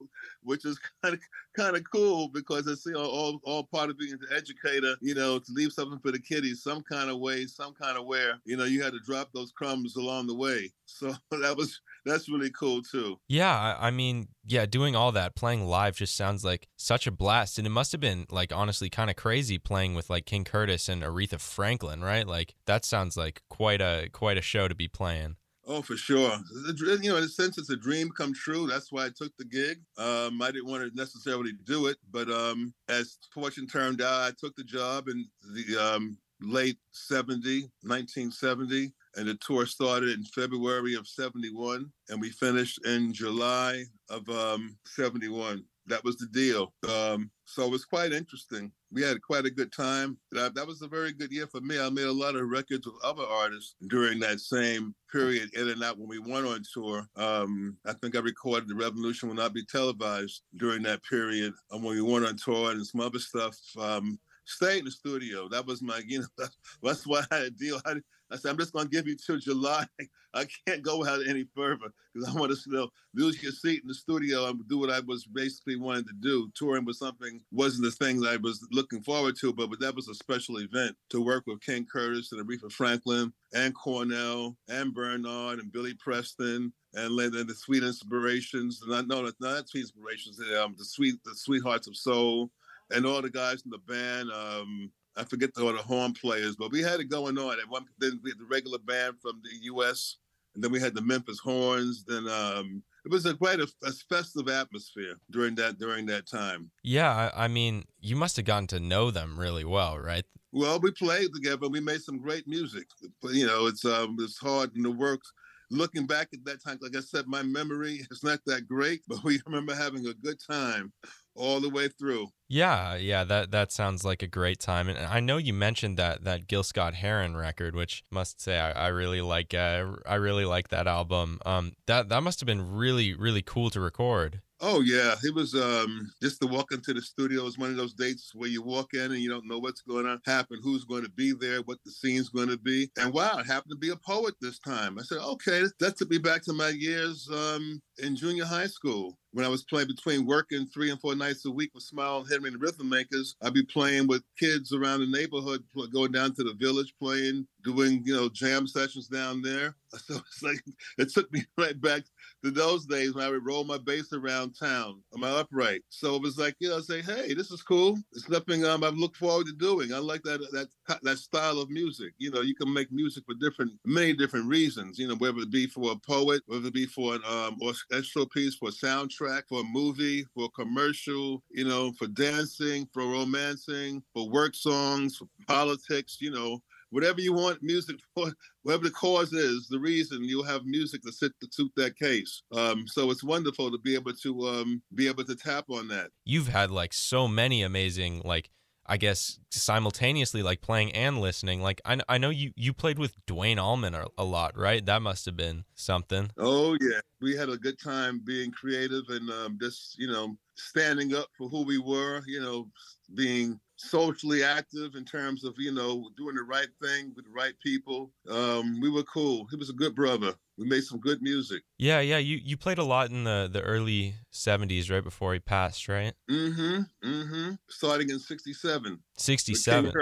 which 0.43 0.64
is 0.64 0.79
kind 1.02 1.14
of 1.14 1.20
kind 1.56 1.76
of 1.76 1.82
cool 1.90 2.29
because 2.29 2.67
it's 2.67 2.87
you 2.87 2.93
know 2.93 3.05
all, 3.05 3.40
all 3.44 3.64
part 3.64 3.90
of 3.90 3.99
being 3.99 4.12
an 4.12 4.20
educator, 4.35 4.94
you 5.00 5.14
know, 5.14 5.38
to 5.38 5.52
leave 5.52 5.73
something 5.73 5.99
for 5.99 6.12
the 6.12 6.19
kiddies, 6.19 6.62
some 6.62 6.82
kind 6.82 7.11
of 7.11 7.19
way, 7.19 7.46
some 7.46 7.75
kind 7.75 7.99
of 7.99 8.06
where, 8.06 8.38
you 8.44 8.56
know, 8.56 8.64
you 8.64 8.82
had 8.82 8.93
to 8.93 9.00
drop 9.00 9.31
those 9.35 9.52
crumbs 9.52 9.96
along 9.96 10.26
the 10.26 10.35
way. 10.35 10.73
So 10.90 11.14
that 11.31 11.55
was 11.55 11.82
that's 12.06 12.31
really 12.31 12.50
cool 12.50 12.81
too. 12.82 13.20
Yeah, 13.29 13.76
I 13.79 13.90
mean, 13.90 14.29
yeah, 14.46 14.64
doing 14.64 14.96
all 14.96 15.12
that, 15.12 15.37
playing 15.37 15.67
live 15.67 15.96
just 15.96 16.17
sounds 16.17 16.44
like 16.44 16.67
such 16.79 17.06
a 17.06 17.12
blast. 17.12 17.58
And 17.58 17.67
it 17.67 17.70
must 17.70 17.93
have 17.93 18.00
been 18.00 18.26
like 18.31 18.55
honestly 18.55 18.88
kind 18.88 19.11
of 19.11 19.17
crazy 19.17 19.58
playing 19.58 19.94
with 19.94 20.08
like 20.08 20.25
King 20.25 20.44
Curtis 20.44 20.88
and 20.88 21.02
Aretha 21.02 21.38
Franklin, 21.38 22.02
right? 22.02 22.26
Like 22.26 22.55
that 22.64 22.87
sounds 22.87 23.19
like 23.19 23.43
quite 23.50 23.82
a 23.82 24.08
quite 24.12 24.38
a 24.38 24.43
show 24.43 24.67
to 24.67 24.75
be 24.75 24.88
playing. 24.88 25.37
Oh, 25.70 25.82
for 25.82 25.98
sure. 25.98 26.32
You 26.78 27.10
know, 27.10 27.18
in 27.18 27.24
a 27.24 27.28
sense, 27.28 27.58
it's 27.58 27.68
a 27.68 27.76
dream 27.76 28.10
come 28.10 28.32
true. 28.32 28.66
That's 28.66 28.90
why 28.90 29.04
I 29.04 29.10
took 29.14 29.36
the 29.36 29.44
gig. 29.44 29.78
Um, 29.98 30.40
I 30.40 30.50
didn't 30.50 30.66
want 30.66 30.82
to 30.82 30.96
necessarily 30.96 31.52
do 31.64 31.88
it, 31.88 31.98
but 32.10 32.30
um, 32.30 32.72
as 32.88 33.18
fortune 33.34 33.66
turned 33.66 34.00
out, 34.00 34.22
I 34.22 34.32
took 34.40 34.56
the 34.56 34.64
job 34.64 35.08
in 35.08 35.26
the 35.52 35.76
um, 35.76 36.16
late 36.40 36.78
70, 36.92 37.70
1970, 37.82 38.94
and 39.16 39.28
the 39.28 39.34
tour 39.34 39.66
started 39.66 40.08
in 40.08 40.24
February 40.24 40.94
of 40.94 41.06
71, 41.06 41.92
and 42.08 42.18
we 42.18 42.30
finished 42.30 42.80
in 42.86 43.12
July 43.12 43.84
of 44.08 44.26
um, 44.30 44.74
71 44.86 45.64
that 45.88 46.04
was 46.04 46.16
the 46.16 46.26
deal. 46.26 46.72
Um, 46.88 47.30
so 47.48 47.64
it 47.64 47.70
was 47.70 47.86
quite 47.86 48.12
interesting. 48.12 48.70
We 48.92 49.02
had 49.02 49.22
quite 49.22 49.46
a 49.46 49.50
good 49.50 49.72
time. 49.72 50.18
That, 50.32 50.66
was 50.66 50.82
a 50.82 50.86
very 50.86 51.14
good 51.14 51.32
year 51.32 51.46
for 51.46 51.62
me. 51.62 51.80
I 51.80 51.88
made 51.88 52.04
a 52.04 52.12
lot 52.12 52.36
of 52.36 52.46
records 52.46 52.86
with 52.86 52.96
other 53.02 53.22
artists 53.24 53.74
during 53.86 54.20
that 54.20 54.40
same 54.40 54.94
period, 55.10 55.54
in 55.54 55.68
and 55.68 55.82
out 55.82 55.98
when 55.98 56.08
we 56.08 56.18
went 56.18 56.46
on 56.46 56.62
tour. 56.74 57.08
Um, 57.16 57.78
I 57.86 57.94
think 57.94 58.16
I 58.16 58.20
recorded 58.20 58.68
The 58.68 58.74
Revolution 58.74 59.30
Will 59.30 59.36
Not 59.36 59.54
Be 59.54 59.64
Televised 59.64 60.42
during 60.58 60.82
that 60.82 61.02
period 61.04 61.54
um, 61.72 61.82
when 61.82 61.94
we 61.94 62.02
went 62.02 62.26
on 62.26 62.36
tour 62.36 62.70
and 62.70 62.86
some 62.86 63.00
other 63.00 63.18
stuff. 63.18 63.56
Um, 63.78 64.18
stay 64.48 64.78
in 64.78 64.84
the 64.84 64.90
studio. 64.90 65.48
That 65.48 65.66
was 65.66 65.82
my, 65.82 66.00
you 66.06 66.20
know, 66.20 66.26
that's, 66.82 67.06
why 67.06 67.22
I 67.30 67.34
had 67.36 67.44
a 67.44 67.50
deal. 67.50 67.80
I, 67.84 67.96
I 68.30 68.36
said, 68.36 68.50
I'm 68.50 68.58
just 68.58 68.72
going 68.72 68.86
to 68.86 68.90
give 68.90 69.06
you 69.06 69.16
till 69.16 69.38
July. 69.38 69.86
I 70.34 70.46
can't 70.66 70.82
go 70.82 71.06
out 71.06 71.26
any 71.26 71.46
further 71.54 71.92
because 72.12 72.28
I 72.28 72.38
want 72.38 72.52
to 72.52 72.58
you 72.66 72.76
know, 72.76 72.88
lose 73.14 73.42
your 73.42 73.52
seat 73.52 73.82
in 73.82 73.88
the 73.88 73.94
studio 73.94 74.46
and 74.48 74.60
do 74.68 74.78
what 74.78 74.90
I 74.90 75.00
was 75.00 75.24
basically 75.24 75.76
wanting 75.76 76.04
to 76.04 76.14
do. 76.20 76.50
Touring 76.54 76.84
was 76.84 76.98
something, 76.98 77.40
wasn't 77.50 77.84
the 77.84 77.90
thing 77.90 78.20
that 78.20 78.30
I 78.30 78.36
was 78.36 78.66
looking 78.70 79.02
forward 79.02 79.36
to, 79.40 79.52
but, 79.52 79.70
but 79.70 79.80
that 79.80 79.94
was 79.94 80.08
a 80.08 80.14
special 80.14 80.58
event 80.58 80.96
to 81.10 81.24
work 81.24 81.46
with 81.46 81.62
King 81.62 81.86
Curtis 81.90 82.32
and 82.32 82.46
Aretha 82.46 82.70
Franklin 82.70 83.32
and 83.54 83.74
Cornell 83.74 84.56
and 84.68 84.94
Bernard 84.94 85.60
and 85.60 85.72
Billy 85.72 85.94
Preston 85.94 86.72
and 86.94 87.18
then 87.18 87.46
the 87.46 87.54
Sweet 87.54 87.82
Inspirations. 87.82 88.82
Not, 88.86 89.08
no, 89.08 89.22
not, 89.22 89.34
not 89.40 89.68
Sweet 89.68 89.82
Inspirations, 89.82 90.40
um, 90.62 90.74
the 90.76 90.84
Sweet 90.84 91.16
the 91.24 91.34
Sweethearts 91.34 91.86
of 91.86 91.96
Soul 91.96 92.50
and 92.90 93.06
all 93.06 93.23
the 93.23 93.31
guys 93.31 93.62
in 93.64 93.70
the 93.70 93.79
band. 93.79 94.31
Um, 94.31 94.90
I 95.17 95.25
forget 95.25 95.52
the, 95.55 95.64
all 95.64 95.73
the 95.73 95.79
horn 95.79 96.12
players, 96.12 96.56
but 96.56 96.70
we 96.70 96.81
had 96.81 97.00
it 97.00 97.11
going 97.11 97.38
on. 97.38 97.58
At 97.58 97.69
one, 97.69 97.87
then 97.99 98.20
we 98.23 98.31
had 98.31 98.38
the 98.38 98.44
regular 98.44 98.79
band 98.79 99.17
from 99.20 99.40
the 99.43 99.50
U.S., 99.62 100.17
and 100.55 100.64
then 100.64 100.73
we 100.73 100.81
had 100.81 100.94
the 100.94 101.02
Memphis 101.02 101.38
Horns. 101.38 102.05
Then 102.05 102.29
um, 102.29 102.82
it 103.05 103.11
was 103.11 103.26
a 103.26 103.35
quite 103.35 103.61
a, 103.61 103.69
a, 103.85 103.93
festive 104.08 104.49
atmosphere 104.49 105.14
during 105.31 105.55
that 105.56 105.79
during 105.79 106.06
that 106.06 106.26
time. 106.26 106.70
Yeah, 106.82 107.31
I, 107.35 107.44
I 107.44 107.49
mean, 107.49 107.85
you 108.00 108.17
must 108.17 108.37
have 108.37 108.44
gotten 108.44 108.67
to 108.69 108.81
know 108.81 109.11
them 109.11 109.38
really 109.38 109.64
well, 109.64 109.99
right? 109.99 110.25
Well, 110.52 110.81
we 110.81 110.90
played 110.93 111.32
together. 111.35 111.69
We 111.69 111.81
made 111.81 112.00
some 112.00 112.19
great 112.19 112.49
music. 112.49 112.87
But, 113.23 113.35
you 113.35 113.46
know, 113.46 113.67
it's 113.67 113.85
um, 113.85 114.17
it's 114.20 114.38
hard 114.38 114.75
in 114.76 114.82
the 114.82 114.90
works 114.90 115.32
looking 115.70 116.06
back 116.06 116.28
at 116.32 116.44
that 116.44 116.62
time, 116.62 116.78
like 116.80 116.96
I 116.96 117.00
said, 117.00 117.26
my 117.26 117.42
memory 117.42 118.00
is 118.10 118.22
not 118.22 118.40
that 118.46 118.68
great, 118.68 119.02
but 119.08 119.22
we 119.24 119.40
remember 119.46 119.74
having 119.74 120.06
a 120.06 120.14
good 120.14 120.38
time 120.50 120.92
all 121.34 121.60
the 121.60 121.70
way 121.70 121.88
through. 121.88 122.26
Yeah, 122.48 122.96
yeah, 122.96 123.24
that 123.24 123.50
that 123.50 123.72
sounds 123.72 124.04
like 124.04 124.22
a 124.22 124.26
great 124.26 124.58
time. 124.58 124.88
And 124.88 124.98
I 124.98 125.20
know 125.20 125.36
you 125.36 125.52
mentioned 125.52 125.96
that 125.98 126.24
that 126.24 126.48
Gil 126.48 126.62
Scott 126.62 126.94
Heron 126.94 127.36
record, 127.36 127.76
which 127.76 128.02
must 128.10 128.40
say 128.40 128.58
I, 128.58 128.72
I 128.72 128.88
really 128.88 129.20
like. 129.20 129.54
Uh, 129.54 129.96
I 130.06 130.16
really 130.16 130.44
like 130.44 130.68
that 130.68 130.86
album. 130.86 131.38
Um, 131.46 131.72
that 131.86 132.08
that 132.08 132.22
must 132.22 132.40
have 132.40 132.46
been 132.46 132.74
really 132.74 133.14
really 133.14 133.42
cool 133.42 133.70
to 133.70 133.80
record. 133.80 134.40
Oh 134.60 134.81
yeah, 134.81 135.14
it 135.22 135.32
was 135.32 135.55
um, 135.55 136.10
just 136.20 136.40
to 136.40 136.49
walk 136.49 136.72
into 136.72 136.93
the 136.93 137.00
studio 137.00 137.44
was 137.44 137.56
one 137.58 137.70
of 137.70 137.76
those 137.76 137.94
dates 137.94 138.32
where 138.34 138.49
you 138.49 138.60
walk 138.60 138.93
in 138.93 139.12
and 139.12 139.19
you 139.20 139.28
don't 139.31 139.46
know 139.46 139.60
what's 139.60 139.82
going 139.82 140.05
to 140.05 140.19
happen, 140.28 140.58
who's 140.60 140.84
going 140.84 141.05
to 141.05 141.10
be 141.10 141.32
there, 141.32 141.60
what 141.62 141.78
the 141.84 141.93
scene's 141.93 142.28
going 142.28 142.49
to 142.49 142.58
be. 142.58 142.90
And 142.99 143.12
wow, 143.12 143.38
it 143.38 143.46
happened 143.46 143.70
to 143.70 143.76
be 143.78 143.90
a 143.90 143.96
poet 143.96 144.34
this 144.40 144.58
time. 144.58 144.99
I 144.99 145.02
said, 145.02 145.19
okay, 145.19 145.62
that 145.78 145.96
took 145.96 146.10
me 146.10 146.19
back 146.19 146.43
to 146.44 146.52
my 146.52 146.70
years 146.70 147.28
um, 147.32 147.81
in 147.99 148.16
junior 148.16 148.44
high 148.46 148.66
school 148.66 149.16
when 149.38 149.46
I 149.46 149.50
was 149.50 149.62
playing 149.62 149.87
between 149.87 150.26
working 150.26 150.66
three 150.66 150.90
and 150.90 151.00
four 151.00 151.14
nights 151.14 151.45
a 151.45 151.50
week 151.52 151.71
with 151.73 151.85
Smile 151.85 152.18
and 152.18 152.28
Henry 152.28 152.49
and 152.49 152.57
the 152.57 152.59
Rhythm 152.59 152.88
Makers, 152.88 153.37
I'd 153.40 153.54
be 153.54 153.62
playing 153.62 154.09
with 154.09 154.25
kids 154.37 154.73
around 154.73 154.99
the 154.99 155.07
neighborhood, 155.07 155.62
going 155.92 156.11
down 156.11 156.35
to 156.35 156.42
the 156.42 156.54
village, 156.54 156.92
playing, 157.00 157.47
doing, 157.62 158.02
you 158.04 158.16
know, 158.16 158.28
jam 158.28 158.66
sessions 158.66 159.07
down 159.07 159.40
there. 159.40 159.76
So 160.07 160.16
it's 160.16 160.42
like, 160.42 160.62
it 160.99 161.11
took 161.14 161.33
me 161.33 161.45
right 161.57 161.80
back 161.80 162.02
to 162.45 162.50
those 162.50 162.85
days 162.85 163.14
when 163.14 163.25
I 163.25 163.30
would 163.30 163.47
roll 163.47 163.64
my 163.64 163.78
bass 163.78 164.12
around 164.12 164.52
town 164.52 165.02
on 165.14 165.21
my 165.21 165.30
upright. 165.30 165.80
So 165.88 166.14
it 166.14 166.21
was 166.21 166.37
like, 166.37 166.57
you 166.59 166.68
know, 166.68 166.80
say, 166.80 167.00
hey, 167.00 167.33
this 167.33 167.50
is 167.50 167.62
cool. 167.62 167.97
It's 168.12 168.28
nothing 168.28 168.66
um, 168.66 168.85
I've 168.85 168.99
looked 168.99 169.16
forward 169.16 169.47
to 169.47 169.54
doing. 169.54 169.95
I 169.95 169.99
like 169.99 170.23
that, 170.25 170.40
that, 170.52 170.99
that 171.02 171.16
style 171.16 171.59
of 171.59 171.71
music. 171.71 172.12
You 172.18 172.30
know, 172.30 172.42
you 172.42 172.54
can 172.54 172.71
make 172.71 172.92
music 172.92 173.25
for 173.25 173.35
different, 173.40 173.73
many 173.87 174.12
different 174.12 174.45
reasons, 174.45 174.99
you 174.99 175.09
know, 175.09 175.14
whether 175.14 175.38
it 175.38 175.50
be 175.50 175.66
for 175.66 175.92
a 175.92 175.97
poet, 175.97 176.42
whether 176.45 176.66
it 176.66 176.75
be 176.75 176.85
for 176.85 177.14
an 177.14 177.23
um, 177.26 177.57
orchestral 177.62 178.26
piece, 178.26 178.57
for 178.57 178.68
a 178.68 178.73
soundtrack 178.73 179.27
soundtrack 179.28 179.42
for 179.49 179.61
a 179.61 179.64
movie, 179.64 180.25
for 180.35 180.47
a 180.47 180.49
commercial, 180.50 181.42
you 181.50 181.64
know, 181.64 181.92
for 181.92 182.06
dancing, 182.08 182.88
for 182.92 183.02
romancing, 183.02 184.02
for 184.12 184.28
work 184.28 184.54
songs, 184.54 185.16
for 185.16 185.28
politics, 185.47 186.18
you 186.20 186.30
know, 186.30 186.61
whatever 186.90 187.20
you 187.20 187.32
want 187.32 187.62
music 187.62 187.97
for, 188.14 188.32
whatever 188.62 188.85
the 188.85 188.90
cause 188.90 189.32
is, 189.32 189.68
the 189.68 189.78
reason 189.78 190.25
you'll 190.25 190.44
have 190.44 190.64
music 190.64 191.02
to 191.02 191.12
sit 191.12 191.32
to 191.40 191.49
suit 191.50 191.73
that 191.76 191.97
case. 191.97 192.42
Um, 192.52 192.87
so 192.87 193.11
it's 193.11 193.25
wonderful 193.25 193.70
to 193.70 193.78
be 193.78 193.94
able 193.94 194.14
to 194.14 194.49
um, 194.49 194.82
be 194.94 195.08
able 195.08 195.25
to 195.25 195.37
tap 195.37 195.66
on 195.70 195.88
that. 195.88 196.11
You've 196.25 196.49
had 196.49 196.70
like 196.70 196.92
so 196.92 197.28
many 197.28 197.62
amazing 197.62 198.23
like 198.25 198.50
I 198.88 198.97
guess 198.97 199.38
simultaneously 199.50 200.42
like 200.42 200.62
playing 200.62 200.92
and 200.92 201.21
listening. 201.21 201.61
Like 201.61 201.80
I, 201.85 201.99
I 202.09 202.18
know 202.18 202.30
you 202.30 202.52
you 202.57 202.73
played 202.73 202.99
with 202.99 203.14
Duane 203.26 203.59
Allman 203.59 203.95
a, 203.95 204.25
lot, 204.25 204.57
right? 204.57 204.85
That 204.85 205.02
must 205.02 205.26
have 205.26 205.37
been 205.37 205.64
something. 205.75 206.30
Oh 206.38 206.76
yeah, 206.80 207.00
we 207.21 207.37
had 207.37 207.50
a 207.50 207.59
good 207.59 207.78
time 207.78 208.21
being 208.25 208.50
creative 208.50 209.04
and 209.11 209.28
um, 209.30 209.59
just 209.61 209.99
you 209.99 210.09
know 210.09 210.37
standing 210.54 211.14
up 211.14 211.28
for 211.37 211.49
who 211.49 211.64
we 211.64 211.78
were. 211.78 212.23
You 212.26 212.40
know, 212.40 212.68
being 213.14 213.61
socially 213.76 214.42
active 214.42 214.95
in 214.95 215.04
terms 215.04 215.45
of 215.45 215.54
you 215.59 215.73
know 215.73 216.09
doing 216.16 216.35
the 216.37 216.42
right 216.42 216.68
thing 216.83 217.12
with 217.14 217.26
the 217.26 217.30
right 217.30 217.54
people. 217.62 218.11
Um, 218.30 218.80
we 218.80 218.90
were 218.90 219.04
cool. 219.04 219.47
He 219.50 219.57
was 219.57 219.71
a 219.71 219.75
good 219.75 219.95
brother. 219.95 220.35
We 220.58 220.66
made 220.66 220.82
some 220.82 220.98
good 220.98 221.22
music. 221.22 221.62
Yeah, 221.78 222.00
yeah. 222.00 222.18
You 222.18 222.38
you 222.42 222.56
played 222.56 222.78
a 222.78 222.84
lot 222.84 223.10
in 223.10 223.22
the 223.22 223.48
the 223.50 223.62
early 223.62 224.14
'70s, 224.32 224.90
right 224.90 225.04
before 225.04 225.32
he 225.32 225.38
passed, 225.38 225.88
right? 225.88 226.12
Mm-hmm. 226.28 227.08
Mm-hmm. 227.08 227.52
Starting 227.68 228.10
in 228.10 228.18
'67. 228.18 228.98
'67. 229.16 229.92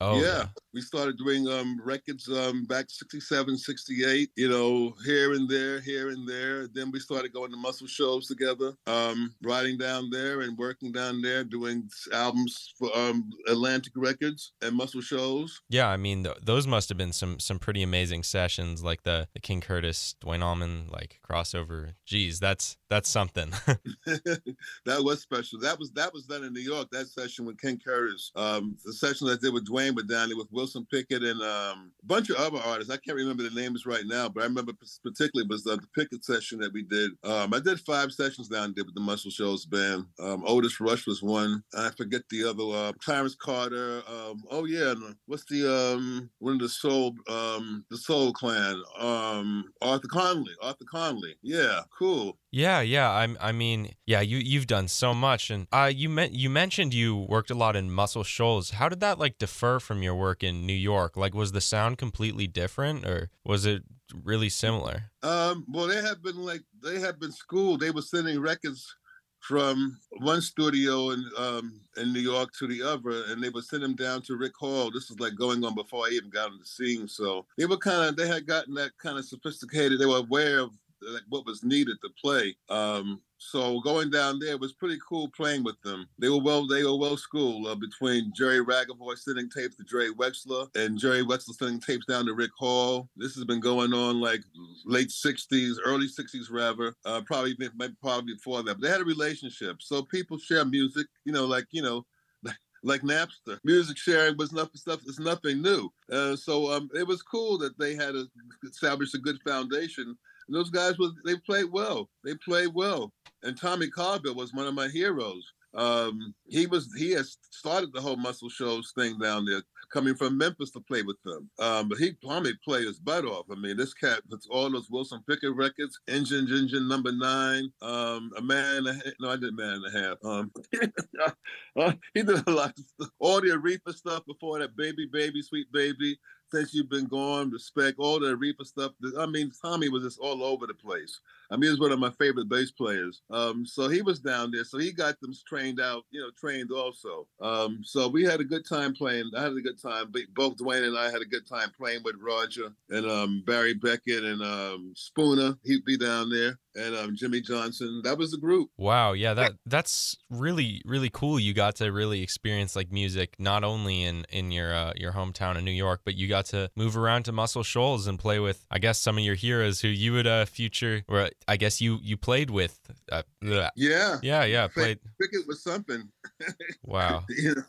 Oh, 0.00 0.16
yeah. 0.16 0.22
yeah. 0.22 0.44
We 0.72 0.80
started 0.80 1.18
doing 1.18 1.48
um 1.48 1.80
records 1.84 2.28
um 2.28 2.64
back 2.64 2.86
67, 2.88 3.56
68, 3.56 4.30
you 4.36 4.48
know, 4.48 4.94
here 5.04 5.32
and 5.32 5.48
there, 5.48 5.80
here 5.80 6.08
and 6.08 6.26
there. 6.28 6.66
Then 6.68 6.90
we 6.90 7.00
started 7.00 7.32
going 7.32 7.50
to 7.50 7.56
Muscle 7.56 7.86
Shoals 7.86 8.26
together, 8.26 8.72
um, 8.86 9.34
riding 9.42 9.78
down 9.78 10.10
there 10.10 10.42
and 10.42 10.56
working 10.56 10.92
down 10.92 11.20
there, 11.22 11.44
doing 11.44 11.88
albums 12.12 12.72
for 12.78 12.88
um 12.96 13.30
Atlantic 13.48 13.92
Records 13.96 14.52
and 14.62 14.74
Muscle 14.74 15.00
Shoals. 15.00 15.60
Yeah, 15.68 15.88
I 15.88 15.96
mean 15.96 16.24
th- 16.24 16.36
those 16.42 16.66
must 16.66 16.88
have 16.88 16.98
been 16.98 17.12
some 17.12 17.38
some 17.38 17.58
pretty 17.58 17.82
amazing 17.82 18.22
sessions, 18.22 18.82
like 18.82 19.02
the 19.02 19.28
the 19.34 19.40
King 19.40 19.60
Curtis, 19.60 20.05
Duane 20.14 20.42
Allman 20.42 20.88
like 20.90 21.20
crossover. 21.28 21.94
Geez, 22.04 22.40
that's 22.40 22.76
that's 22.88 23.08
something. 23.08 23.50
that 24.06 25.02
was 25.02 25.20
special. 25.20 25.58
That 25.60 25.78
was 25.78 25.90
that 25.92 26.12
was 26.12 26.24
done 26.24 26.44
in 26.44 26.52
New 26.52 26.60
York. 26.60 26.88
That 26.92 27.08
session 27.08 27.44
with 27.44 27.60
King 27.60 27.80
Curtis. 27.84 28.30
Um, 28.36 28.76
the 28.84 28.92
session 28.92 29.28
I 29.28 29.36
did 29.40 29.52
with 29.52 29.66
Duane 29.66 29.94
but 29.94 30.06
down 30.06 30.28
there 30.28 30.36
with 30.36 30.52
Wilson 30.52 30.86
Pickett 30.90 31.22
and 31.22 31.40
um, 31.42 31.92
a 32.02 32.06
bunch 32.06 32.30
of 32.30 32.36
other 32.36 32.58
artists. 32.64 32.92
I 32.92 32.96
can't 32.96 33.16
remember 33.16 33.42
the 33.42 33.60
names 33.60 33.86
right 33.86 34.04
now, 34.06 34.28
but 34.28 34.42
I 34.42 34.46
remember 34.46 34.72
particularly 35.02 35.48
was 35.48 35.64
the, 35.64 35.76
the 35.76 35.88
Pickett 35.94 36.24
session 36.24 36.58
that 36.60 36.72
we 36.72 36.82
did. 36.82 37.10
Um, 37.24 37.52
I 37.52 37.60
did 37.60 37.80
five 37.80 38.12
sessions 38.12 38.48
down 38.48 38.72
there 38.76 38.84
with 38.84 38.94
the 38.94 39.00
Muscle 39.00 39.30
Shoals 39.30 39.66
band. 39.66 40.06
Um, 40.20 40.44
Otis 40.46 40.80
Rush 40.80 41.06
was 41.06 41.22
one. 41.22 41.62
I 41.74 41.90
forget 41.96 42.22
the 42.30 42.44
other. 42.44 42.64
Uh, 42.64 42.92
Clarence 43.02 43.34
Carter. 43.34 44.02
Um, 44.08 44.42
oh 44.50 44.64
yeah, 44.64 44.94
what's 45.26 45.44
the 45.46 45.94
um, 45.94 46.30
one 46.38 46.54
of 46.54 46.60
the 46.60 46.68
soul 46.68 47.14
um, 47.28 47.84
the 47.90 47.96
Soul 47.96 48.32
Clan? 48.32 48.82
Um, 48.98 49.64
Arthur 49.96 50.08
Conley. 50.08 50.52
Arthur 50.60 50.84
Conley. 50.84 51.36
Yeah, 51.42 51.80
cool. 51.96 52.36
Yeah, 52.50 52.82
yeah. 52.82 53.10
I, 53.10 53.34
I 53.40 53.52
mean, 53.52 53.94
yeah. 54.04 54.20
You 54.20 54.36
you've 54.36 54.66
done 54.66 54.88
so 54.88 55.14
much, 55.14 55.50
and 55.50 55.66
uh, 55.72 55.90
you 55.94 56.10
meant 56.10 56.32
you 56.32 56.50
mentioned 56.50 56.92
you 56.92 57.16
worked 57.16 57.50
a 57.50 57.54
lot 57.54 57.76
in 57.76 57.90
Muscle 57.90 58.24
Shoals. 58.24 58.70
How 58.70 58.90
did 58.90 59.00
that 59.00 59.18
like 59.18 59.38
differ 59.38 59.80
from 59.80 60.02
your 60.02 60.14
work 60.14 60.42
in 60.42 60.66
New 60.66 60.74
York? 60.74 61.16
Like, 61.16 61.34
was 61.34 61.52
the 61.52 61.62
sound 61.62 61.96
completely 61.96 62.46
different, 62.46 63.06
or 63.06 63.30
was 63.42 63.64
it 63.64 63.84
really 64.22 64.50
similar? 64.50 65.10
Um, 65.22 65.64
well, 65.68 65.86
they 65.86 66.02
have 66.02 66.22
been 66.22 66.36
like 66.36 66.62
they 66.82 67.00
have 67.00 67.18
been 67.18 67.32
schooled. 67.32 67.80
They 67.80 67.90
were 67.90 68.02
sending 68.02 68.38
records 68.40 68.94
from 69.40 69.98
one 70.18 70.40
studio 70.40 71.10
in 71.10 71.24
um, 71.38 71.80
in 71.96 72.12
New 72.12 72.20
York 72.20 72.50
to 72.58 72.66
the 72.66 72.82
other, 72.82 73.24
and 73.28 73.42
they 73.42 73.48
would 73.48 73.64
send 73.64 73.82
them 73.82 73.94
down 73.94 74.22
to 74.22 74.36
Rick 74.36 74.56
Hall. 74.58 74.90
This 74.90 75.10
is 75.10 75.20
like 75.20 75.36
going 75.36 75.64
on 75.64 75.74
before 75.74 76.06
I 76.06 76.10
even 76.10 76.30
got 76.30 76.50
on 76.50 76.58
the 76.58 76.66
scene. 76.66 77.06
So 77.06 77.46
they 77.56 77.66
were 77.66 77.76
kind 77.76 78.08
of 78.08 78.16
they 78.16 78.26
had 78.26 78.46
gotten 78.46 78.74
that 78.74 78.92
kind 78.98 79.18
of 79.18 79.24
sophisticated. 79.24 79.98
They 79.98 80.06
were 80.06 80.18
aware 80.18 80.60
of 80.60 80.70
like 81.02 81.22
what 81.28 81.46
was 81.46 81.62
needed 81.62 81.96
to 82.02 82.10
play. 82.20 82.56
Um, 82.68 83.20
so 83.38 83.80
going 83.80 84.10
down 84.10 84.38
there 84.38 84.56
was 84.56 84.72
pretty 84.72 84.98
cool 85.06 85.28
playing 85.28 85.62
with 85.62 85.80
them. 85.82 86.06
They 86.18 86.28
were 86.28 86.40
well, 86.40 86.66
they 86.66 86.84
were 86.84 86.96
well 86.96 87.16
schooled 87.16 87.66
uh, 87.66 87.74
between 87.74 88.32
Jerry 88.34 88.64
Ragovoy 88.64 89.18
sending 89.18 89.50
tapes 89.50 89.76
to 89.76 89.84
Jerry 89.84 90.12
Wexler 90.12 90.68
and 90.74 90.98
Jerry 90.98 91.22
Wexler 91.22 91.54
sending 91.54 91.80
tapes 91.80 92.06
down 92.06 92.26
to 92.26 92.34
Rick 92.34 92.52
Hall. 92.58 93.08
This 93.16 93.34
has 93.34 93.44
been 93.44 93.60
going 93.60 93.92
on 93.92 94.20
like 94.20 94.42
late 94.84 95.08
'60s, 95.08 95.76
early 95.84 96.06
'60s 96.06 96.50
rather, 96.50 96.94
uh, 97.04 97.20
probably 97.26 97.56
maybe 97.58 97.94
probably 98.00 98.34
before 98.34 98.62
that. 98.62 98.74
But 98.74 98.82
they 98.82 98.90
had 98.90 99.02
a 99.02 99.04
relationship, 99.04 99.76
so 99.80 100.02
people 100.02 100.38
share 100.38 100.64
music. 100.64 101.06
You 101.24 101.32
know, 101.32 101.44
like 101.44 101.66
you 101.70 101.82
know, 101.82 102.06
like 102.82 103.02
Napster. 103.02 103.58
Music 103.64 103.98
sharing 103.98 104.36
was 104.38 104.52
nothing 104.52 104.76
stuff 104.76 105.00
is 105.06 105.18
nothing 105.18 105.60
new. 105.60 105.92
Uh, 106.10 106.36
so 106.36 106.72
um, 106.72 106.88
it 106.94 107.06
was 107.06 107.22
cool 107.22 107.58
that 107.58 107.78
they 107.78 107.94
had 107.94 108.14
a, 108.14 108.24
established 108.64 109.14
a 109.14 109.18
good 109.18 109.38
foundation 109.46 110.16
and 110.48 110.56
those 110.56 110.70
guys 110.70 110.98
was 110.98 111.12
they 111.24 111.36
played 111.36 111.70
well. 111.70 112.08
They 112.24 112.34
played 112.34 112.72
well. 112.74 113.12
And 113.42 113.58
Tommy 113.58 113.88
Cogbill 113.88 114.34
was 114.34 114.52
one 114.52 114.66
of 114.66 114.74
my 114.74 114.88
heroes. 114.88 115.52
Um, 115.74 116.34
he 116.46 116.66
was 116.66 116.92
he 116.96 117.10
has 117.12 117.36
started 117.50 117.92
the 117.92 118.00
whole 118.00 118.16
Muscle 118.16 118.48
Shoals 118.48 118.92
thing 118.96 119.18
down 119.18 119.44
there, 119.44 119.62
coming 119.92 120.14
from 120.14 120.38
Memphis 120.38 120.70
to 120.70 120.80
play 120.80 121.02
with 121.02 121.22
them. 121.22 121.50
Um, 121.58 121.88
but 121.90 121.98
he 121.98 122.14
Tommy 122.24 122.52
played 122.64 122.86
his 122.86 122.98
butt 122.98 123.26
off. 123.26 123.44
I 123.50 123.56
mean, 123.56 123.76
this 123.76 123.92
cat 123.92 124.22
puts 124.30 124.46
all 124.50 124.70
those 124.70 124.88
Wilson 124.90 125.22
Pickett 125.28 125.54
records, 125.54 126.00
Engine 126.08 126.48
Engine 126.50 126.88
Number 126.88 127.12
Nine, 127.12 127.70
um, 127.82 128.30
a 128.38 128.42
man. 128.42 128.86
A, 128.86 128.94
no, 129.20 129.28
I 129.28 129.36
did 129.36 129.54
man 129.54 129.82
and 129.84 129.94
a 129.94 130.00
half. 130.00 130.18
Um, 130.24 130.50
he 132.14 132.22
did 132.22 132.46
a 132.46 132.50
lot 132.50 132.72
of 133.00 133.10
all 133.18 133.42
the 133.42 133.48
Aretha 133.48 133.94
stuff 133.94 134.24
before 134.24 134.58
that. 134.60 134.76
Baby, 134.76 135.08
baby, 135.12 135.42
sweet 135.42 135.70
baby 135.72 136.18
since 136.50 136.74
you've 136.74 136.88
been 136.88 137.06
gone, 137.06 137.50
respect, 137.50 137.98
all 137.98 138.20
the 138.20 138.34
Aretha 138.34 138.64
stuff. 138.64 138.92
I 139.18 139.26
mean, 139.26 139.50
Tommy 139.62 139.88
was 139.88 140.02
just 140.02 140.18
all 140.18 140.42
over 140.44 140.66
the 140.66 140.74
place. 140.74 141.20
I 141.50 141.56
mean, 141.56 141.64
he 141.64 141.70
was 141.70 141.80
one 141.80 141.92
of 141.92 141.98
my 141.98 142.10
favorite 142.18 142.48
bass 142.48 142.70
players. 142.70 143.22
Um, 143.30 143.64
so 143.64 143.88
he 143.88 144.02
was 144.02 144.20
down 144.20 144.50
there. 144.50 144.64
So 144.64 144.78
he 144.78 144.92
got 144.92 145.20
them 145.20 145.32
trained 145.46 145.80
out, 145.80 146.04
you 146.10 146.20
know, 146.20 146.30
trained 146.38 146.70
also. 146.72 147.26
Um, 147.40 147.80
so 147.82 148.08
we 148.08 148.24
had 148.24 148.40
a 148.40 148.44
good 148.44 148.66
time 148.66 148.94
playing. 148.94 149.30
I 149.36 149.42
had 149.42 149.52
a 149.52 149.60
good 149.60 149.80
time. 149.80 150.12
Both 150.34 150.56
Duane 150.56 150.84
and 150.84 150.98
I 150.98 151.10
had 151.10 151.22
a 151.22 151.26
good 151.26 151.46
time 151.46 151.70
playing 151.76 152.02
with 152.04 152.16
Roger 152.20 152.72
and 152.90 153.08
um, 153.08 153.42
Barry 153.46 153.74
Beckett 153.74 154.24
and 154.24 154.42
um, 154.42 154.92
Spooner. 154.96 155.56
He'd 155.64 155.84
be 155.84 155.96
down 155.96 156.30
there 156.30 156.58
and 156.76 156.94
um, 156.96 157.16
Jimmy 157.16 157.40
Johnson. 157.40 158.02
That 158.04 158.18
was 158.18 158.30
the 158.30 158.38
group. 158.38 158.70
Wow, 158.76 159.12
yeah, 159.12 159.34
that 159.34 159.54
that's 159.66 160.16
really 160.30 160.82
really 160.84 161.10
cool. 161.10 161.40
You 161.40 161.54
got 161.54 161.76
to 161.76 161.90
really 161.90 162.22
experience 162.22 162.76
like 162.76 162.92
music 162.92 163.36
not 163.38 163.64
only 163.64 164.02
in 164.02 164.26
in 164.30 164.50
your 164.50 164.74
uh, 164.74 164.92
your 164.96 165.12
hometown 165.12 165.56
in 165.56 165.64
New 165.64 165.70
York, 165.70 166.02
but 166.04 166.14
you 166.14 166.28
got 166.28 166.46
to 166.46 166.70
move 166.76 166.96
around 166.96 167.24
to 167.24 167.32
Muscle 167.32 167.62
Shoals 167.62 168.06
and 168.06 168.18
play 168.18 168.38
with 168.38 168.66
I 168.70 168.78
guess 168.78 168.98
some 168.98 169.18
of 169.18 169.24
your 169.24 169.34
heroes 169.34 169.80
who 169.80 169.88
you 169.88 170.12
would 170.12 170.26
uh, 170.26 170.44
future 170.44 171.02
or 171.08 171.30
I 171.48 171.56
guess 171.56 171.80
you 171.80 171.98
you 172.02 172.16
played 172.16 172.50
with. 172.50 172.78
Uh, 173.10 173.22
yeah, 173.42 174.18
yeah, 174.22 174.44
yeah. 174.44 174.68
Played. 174.68 174.98
Cricket 175.16 175.46
was 175.46 175.62
something. 175.62 176.08
Wow. 176.84 177.24
you 177.28 177.54
know, 177.54 177.62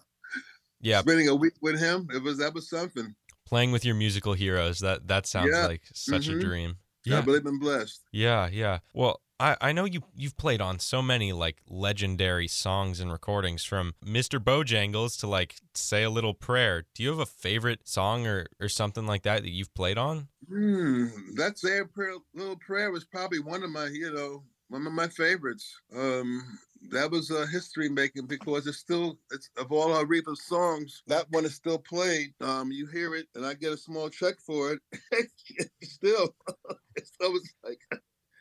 yeah, 0.81 0.99
spending 0.99 1.27
a 1.27 1.35
week 1.35 1.53
with 1.61 1.79
him, 1.79 2.07
it 2.13 2.21
was 2.21 2.37
that 2.37 2.53
was 2.53 2.69
something. 2.69 3.15
Playing 3.45 3.71
with 3.71 3.85
your 3.85 3.95
musical 3.95 4.33
heroes 4.33 4.79
that 4.79 5.07
that 5.07 5.25
sounds 5.25 5.51
yeah. 5.51 5.67
like 5.67 5.81
such 5.93 6.27
mm-hmm. 6.27 6.39
a 6.39 6.41
dream. 6.41 6.77
Yeah, 7.07 7.21
but 7.21 7.33
they've 7.33 7.43
been 7.43 7.59
blessed. 7.59 8.01
Yeah, 8.11 8.49
yeah. 8.51 8.79
Well, 8.93 9.21
I, 9.39 9.55
I 9.61 9.71
know 9.71 9.85
you 9.85 10.01
you've 10.15 10.37
played 10.37 10.61
on 10.61 10.79
so 10.79 11.01
many 11.01 11.31
like 11.31 11.57
legendary 11.67 12.47
songs 12.47 12.99
and 12.99 13.11
recordings 13.11 13.63
from 13.63 13.93
Mr. 14.03 14.39
Bojangles 14.39 15.19
to 15.19 15.27
like 15.27 15.55
say 15.75 16.03
a 16.03 16.09
little 16.09 16.33
prayer. 16.33 16.85
Do 16.95 17.03
you 17.03 17.09
have 17.09 17.19
a 17.19 17.25
favorite 17.25 17.87
song 17.87 18.25
or, 18.25 18.47
or 18.59 18.69
something 18.69 19.05
like 19.05 19.23
that 19.23 19.43
that 19.43 19.51
you've 19.51 19.73
played 19.73 19.97
on? 19.97 20.29
Hmm, 20.49 21.07
that 21.35 21.57
say 21.57 21.79
a 21.79 21.85
prayer, 21.85 22.15
little 22.33 22.57
prayer 22.57 22.91
was 22.91 23.05
probably 23.05 23.39
one 23.39 23.63
of 23.63 23.69
my 23.69 23.85
you 23.87 24.11
know 24.11 24.43
one 24.69 24.85
of 24.85 24.93
my 24.93 25.07
favorites. 25.07 25.71
Um, 25.95 26.59
that 26.91 27.11
was 27.11 27.31
uh, 27.31 27.45
history 27.51 27.89
making 27.89 28.27
because 28.27 28.67
it's 28.67 28.77
still 28.77 29.19
it's 29.31 29.49
of 29.57 29.71
all 29.71 29.89
Aretha 29.89 30.35
songs, 30.35 31.03
that 31.07 31.29
one 31.31 31.45
is 31.45 31.55
still 31.55 31.79
played. 31.79 32.33
Um, 32.41 32.71
you 32.71 32.87
hear 32.87 33.15
it, 33.15 33.27
and 33.35 33.45
I 33.45 33.53
get 33.53 33.73
a 33.73 33.77
small 33.77 34.09
check 34.09 34.35
for 34.39 34.73
it. 34.73 35.29
still, 35.83 36.33
so 37.21 37.35
it's 37.35 37.53
like. 37.63 37.79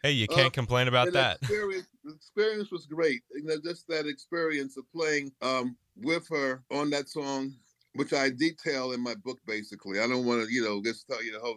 Hey, 0.02 0.12
you 0.12 0.28
can't 0.28 0.48
uh, 0.48 0.50
complain 0.50 0.88
about 0.88 1.12
that. 1.14 1.38
Experience, 1.42 1.88
the 2.04 2.12
experience 2.12 2.70
was 2.70 2.86
great. 2.86 3.22
You 3.34 3.44
know, 3.44 3.56
just 3.64 3.88
that 3.88 4.06
experience 4.06 4.76
of 4.76 4.84
playing 4.92 5.32
um, 5.42 5.76
with 5.96 6.28
her 6.28 6.62
on 6.70 6.90
that 6.90 7.08
song, 7.08 7.52
which 7.94 8.12
I 8.12 8.30
detail 8.30 8.92
in 8.92 9.00
my 9.00 9.14
book. 9.24 9.38
Basically, 9.46 9.98
I 9.98 10.06
don't 10.06 10.24
want 10.24 10.46
to, 10.46 10.52
you 10.52 10.62
know, 10.62 10.80
just 10.84 11.08
tell 11.08 11.24
you 11.24 11.32
the 11.32 11.40
whole 11.40 11.56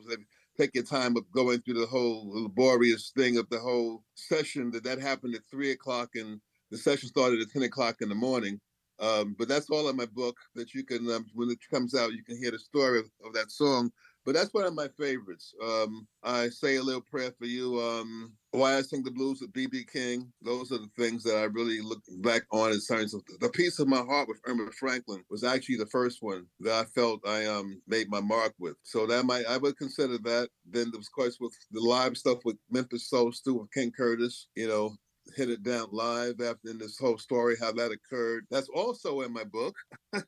take 0.57 0.75
your 0.75 0.83
time 0.83 1.15
of 1.15 1.29
going 1.31 1.61
through 1.61 1.79
the 1.79 1.85
whole 1.85 2.25
laborious 2.43 3.11
thing 3.15 3.37
of 3.37 3.47
the 3.49 3.59
whole 3.59 4.03
session 4.15 4.71
that 4.71 4.83
that 4.83 4.99
happened 4.99 5.35
at 5.35 5.41
three 5.49 5.71
o'clock 5.71 6.09
and 6.15 6.41
the 6.69 6.77
session 6.77 7.07
started 7.09 7.41
at 7.41 7.49
10 7.51 7.63
o'clock 7.63 7.97
in 8.01 8.09
the 8.09 8.15
morning. 8.15 8.59
Um, 8.99 9.35
but 9.39 9.47
that's 9.47 9.69
all 9.69 9.89
in 9.89 9.95
my 9.95 10.05
book 10.05 10.35
that 10.55 10.73
you 10.73 10.83
can, 10.83 11.09
um, 11.09 11.25
when 11.33 11.49
it 11.49 11.59
comes 11.71 11.95
out, 11.95 12.11
you 12.11 12.23
can 12.23 12.37
hear 12.37 12.51
the 12.51 12.59
story 12.59 12.99
of, 12.99 13.05
of, 13.25 13.33
that 13.33 13.49
song. 13.49 13.91
But 14.29 14.35
that's 14.35 14.53
one 14.53 14.65
of 14.65 14.75
my 14.75 14.87
favorites. 14.89 15.55
Um, 15.59 16.07
I 16.23 16.49
say 16.49 16.75
a 16.75 16.83
little 16.83 17.01
prayer 17.01 17.31
for 17.39 17.47
you. 17.47 17.81
Um, 17.81 18.33
Why 18.51 18.77
I 18.77 18.83
sing 18.83 19.01
the 19.01 19.09
blues 19.09 19.41
with 19.41 19.51
BB 19.53 19.91
King. 19.91 20.31
Those 20.43 20.71
are 20.71 20.77
the 20.77 20.91
things 20.95 21.23
that 21.23 21.35
I 21.35 21.45
really 21.45 21.81
look 21.81 22.03
back 22.19 22.43
on 22.51 22.71
in 22.71 22.79
terms 22.79 23.15
of 23.15 23.23
the 23.39 23.49
piece 23.49 23.79
of 23.79 23.87
my 23.87 24.03
heart 24.03 24.27
with 24.27 24.39
Erma 24.47 24.69
Franklin 24.79 25.23
was 25.31 25.43
actually 25.43 25.77
the 25.77 25.87
first 25.87 26.19
one 26.21 26.45
that 26.59 26.73
I 26.73 26.85
felt 26.93 27.27
I 27.27 27.47
um 27.47 27.81
made 27.87 28.11
my 28.11 28.21
mark 28.21 28.53
with. 28.59 28.75
So 28.83 29.07
that 29.07 29.25
might 29.25 29.47
I 29.47 29.57
would 29.57 29.75
consider 29.77 30.19
that. 30.19 30.49
Then 30.63 30.91
of 30.93 31.03
course 31.15 31.37
with 31.39 31.57
the 31.71 31.81
live 31.81 32.15
stuff 32.15 32.37
with 32.45 32.57
Memphis 32.69 33.09
Soul 33.09 33.31
Stew 33.31 33.55
with 33.55 33.73
King 33.73 33.91
Curtis. 33.91 34.45
You 34.55 34.67
know, 34.67 34.95
hit 35.37 35.49
it 35.49 35.63
down 35.63 35.87
live 35.91 36.39
after 36.39 36.69
in 36.69 36.77
this 36.77 36.99
whole 36.99 37.17
story 37.17 37.55
how 37.59 37.71
that 37.71 37.91
occurred. 37.91 38.45
That's 38.51 38.69
also 38.69 39.21
in 39.21 39.33
my 39.33 39.45
book. 39.45 39.75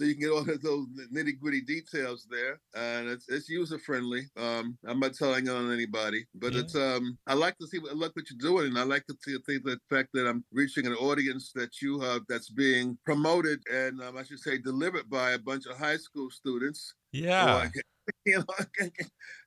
so 0.00 0.06
you 0.06 0.14
can 0.14 0.22
get 0.22 0.30
all 0.30 0.48
of 0.48 0.62
those 0.62 0.86
nitty 1.12 1.38
gritty 1.38 1.60
details 1.60 2.26
there, 2.30 2.58
and 2.74 3.06
it's 3.06 3.28
it's 3.28 3.50
user 3.50 3.78
friendly. 3.78 4.22
Um, 4.38 4.78
I'm 4.86 4.98
not 4.98 5.12
telling 5.12 5.46
on 5.50 5.70
anybody, 5.70 6.24
but 6.34 6.54
yeah. 6.54 6.60
it's 6.60 6.74
um, 6.74 7.18
I 7.26 7.34
like 7.34 7.58
to 7.58 7.66
see 7.66 7.78
what 7.78 7.92
I 7.92 7.94
like 7.94 8.16
what 8.16 8.24
you're 8.30 8.38
doing, 8.38 8.68
and 8.68 8.78
I 8.78 8.84
like 8.84 9.06
to 9.08 9.16
see 9.22 9.36
the 9.36 9.78
fact 9.90 10.08
that 10.14 10.26
I'm 10.26 10.42
reaching 10.52 10.86
an 10.86 10.94
audience 10.94 11.52
that 11.54 11.82
you 11.82 12.00
have 12.00 12.22
that's 12.30 12.48
being 12.48 12.96
promoted 13.04 13.60
and 13.70 14.00
um, 14.02 14.16
I 14.16 14.22
should 14.22 14.38
say 14.38 14.56
delivered 14.56 15.10
by 15.10 15.32
a 15.32 15.38
bunch 15.38 15.66
of 15.66 15.76
high 15.76 15.98
school 15.98 16.30
students. 16.30 16.94
Yeah. 17.12 17.68
you 18.24 18.38
know, 18.38 18.44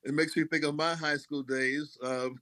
it 0.04 0.14
makes 0.14 0.36
me 0.36 0.44
think 0.44 0.64
of 0.64 0.76
my 0.76 0.94
high 0.94 1.16
school 1.16 1.42
days. 1.42 1.98
Um, 2.02 2.38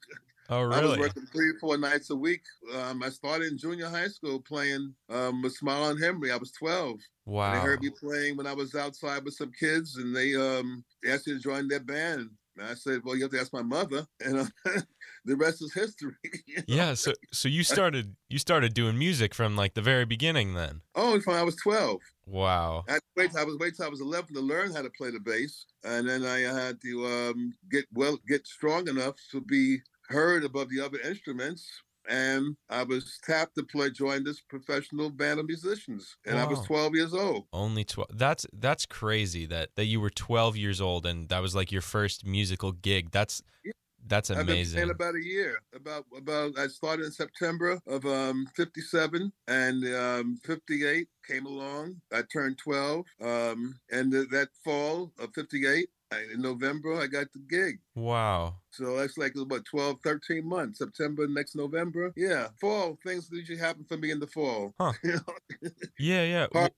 Oh, 0.52 0.70
I 0.70 0.82
was 0.82 0.98
working 0.98 1.26
three, 1.32 1.52
four 1.58 1.78
nights 1.78 2.10
a 2.10 2.16
week. 2.16 2.42
Um, 2.74 3.02
I 3.02 3.08
started 3.08 3.50
in 3.50 3.58
junior 3.58 3.88
high 3.88 4.08
school 4.08 4.38
playing 4.38 4.94
um, 5.08 5.40
with 5.40 5.54
Smile 5.54 5.88
and 5.88 6.02
Henry. 6.02 6.30
I 6.30 6.36
was 6.36 6.52
12. 6.52 6.98
And 7.26 7.54
they 7.54 7.60
heard 7.60 7.82
me 7.82 7.90
playing 7.90 8.36
when 8.36 8.46
I 8.46 8.52
was 8.52 8.74
outside 8.74 9.24
with 9.24 9.34
some 9.34 9.50
kids, 9.58 9.96
and 9.96 10.14
they 10.14 10.34
um, 10.34 10.84
asked 11.06 11.26
me 11.26 11.34
to 11.34 11.40
join 11.40 11.68
their 11.68 11.80
band. 11.80 12.28
And 12.58 12.66
I 12.66 12.74
said, 12.74 13.00
"Well, 13.02 13.16
you 13.16 13.22
have 13.22 13.30
to 13.30 13.40
ask 13.40 13.52
my 13.52 13.62
mother," 13.62 14.06
and 14.20 14.40
uh, 14.40 14.44
the 15.24 15.36
rest 15.36 15.62
is 15.62 15.72
history. 15.72 16.12
you 16.46 16.56
know? 16.56 16.64
Yeah. 16.66 16.94
So 16.94 17.12
so 17.32 17.48
you 17.48 17.64
started 17.64 18.14
you 18.28 18.38
started 18.38 18.74
doing 18.74 18.98
music 18.98 19.34
from 19.34 19.56
like 19.56 19.72
the 19.72 19.80
very 19.80 20.04
beginning 20.04 20.52
then. 20.52 20.82
Oh, 20.94 21.18
from 21.20 21.34
I 21.34 21.44
was 21.44 21.56
12. 21.56 22.00
Wow. 22.26 22.84
I 22.88 22.98
wait. 23.16 23.34
I 23.36 23.44
was 23.44 23.56
wait 23.58 23.76
till 23.76 23.86
I 23.86 23.88
was 23.88 24.00
11 24.00 24.34
to 24.34 24.40
learn 24.40 24.74
how 24.74 24.82
to 24.82 24.90
play 24.90 25.10
the 25.10 25.20
bass, 25.20 25.64
and 25.84 26.06
then 26.06 26.26
I 26.26 26.40
had 26.40 26.80
to 26.82 27.06
um, 27.06 27.54
get 27.70 27.86
well, 27.94 28.18
get 28.28 28.46
strong 28.46 28.88
enough 28.88 29.14
to 29.30 29.40
be 29.40 29.78
heard 30.12 30.44
above 30.44 30.68
the 30.68 30.80
other 30.80 30.98
instruments. 31.00 31.68
And 32.08 32.56
I 32.68 32.82
was 32.82 33.18
tapped 33.24 33.54
to 33.56 33.62
play, 33.62 33.88
join 33.90 34.24
this 34.24 34.40
professional 34.40 35.08
band 35.08 35.38
of 35.38 35.46
musicians, 35.46 36.16
and 36.26 36.36
I 36.36 36.44
was 36.44 36.58
12 36.66 36.96
years 36.96 37.14
old. 37.14 37.46
Only 37.52 37.84
12. 37.84 38.08
That's 38.14 38.44
that's 38.54 38.86
crazy 38.86 39.46
that 39.46 39.70
that 39.76 39.84
you 39.84 40.00
were 40.00 40.10
12 40.10 40.56
years 40.56 40.80
old 40.80 41.06
and 41.06 41.28
that 41.28 41.40
was 41.40 41.54
like 41.54 41.70
your 41.70 41.80
first 41.82 42.26
musical 42.26 42.72
gig. 42.72 43.12
That's 43.12 43.40
Yeah. 43.64 43.70
that's 44.08 44.30
I've 44.32 44.38
been 44.46 44.56
amazing. 44.56 44.90
about 44.90 45.14
a 45.14 45.24
year. 45.24 45.60
About 45.76 46.04
about 46.16 46.58
I 46.58 46.66
started 46.66 47.06
in 47.06 47.12
September 47.12 47.78
of 47.86 48.04
um 48.04 48.48
57 48.56 49.32
and 49.46 49.84
um 49.94 50.38
58 50.44 51.06
came 51.24 51.46
along. 51.46 52.00
I 52.12 52.22
turned 52.22 52.58
12. 52.58 53.06
Um 53.20 53.78
and 53.92 54.10
th- 54.10 54.28
that 54.30 54.48
fall 54.64 55.12
of 55.20 55.28
58 55.36 55.88
I- 55.88 56.01
in 56.32 56.40
November 56.40 57.00
I 57.00 57.06
got 57.06 57.26
the 57.32 57.40
gig. 57.48 57.78
Wow. 57.94 58.56
So 58.70 58.96
that's 58.96 59.18
like 59.18 59.34
about 59.36 59.64
12, 59.66 59.98
13 60.02 60.46
months. 60.48 60.78
September 60.78 61.26
next 61.28 61.54
November. 61.54 62.12
Yeah. 62.16 62.48
Fall. 62.60 62.98
Things 63.04 63.28
usually 63.30 63.58
happen 63.58 63.84
for 63.88 63.96
me 63.96 64.10
in 64.10 64.20
the 64.20 64.26
fall. 64.26 64.74
Huh. 64.80 64.92
You 65.02 65.14
know, 65.14 65.70
Yeah, 65.98 66.46
yeah. 66.50 66.68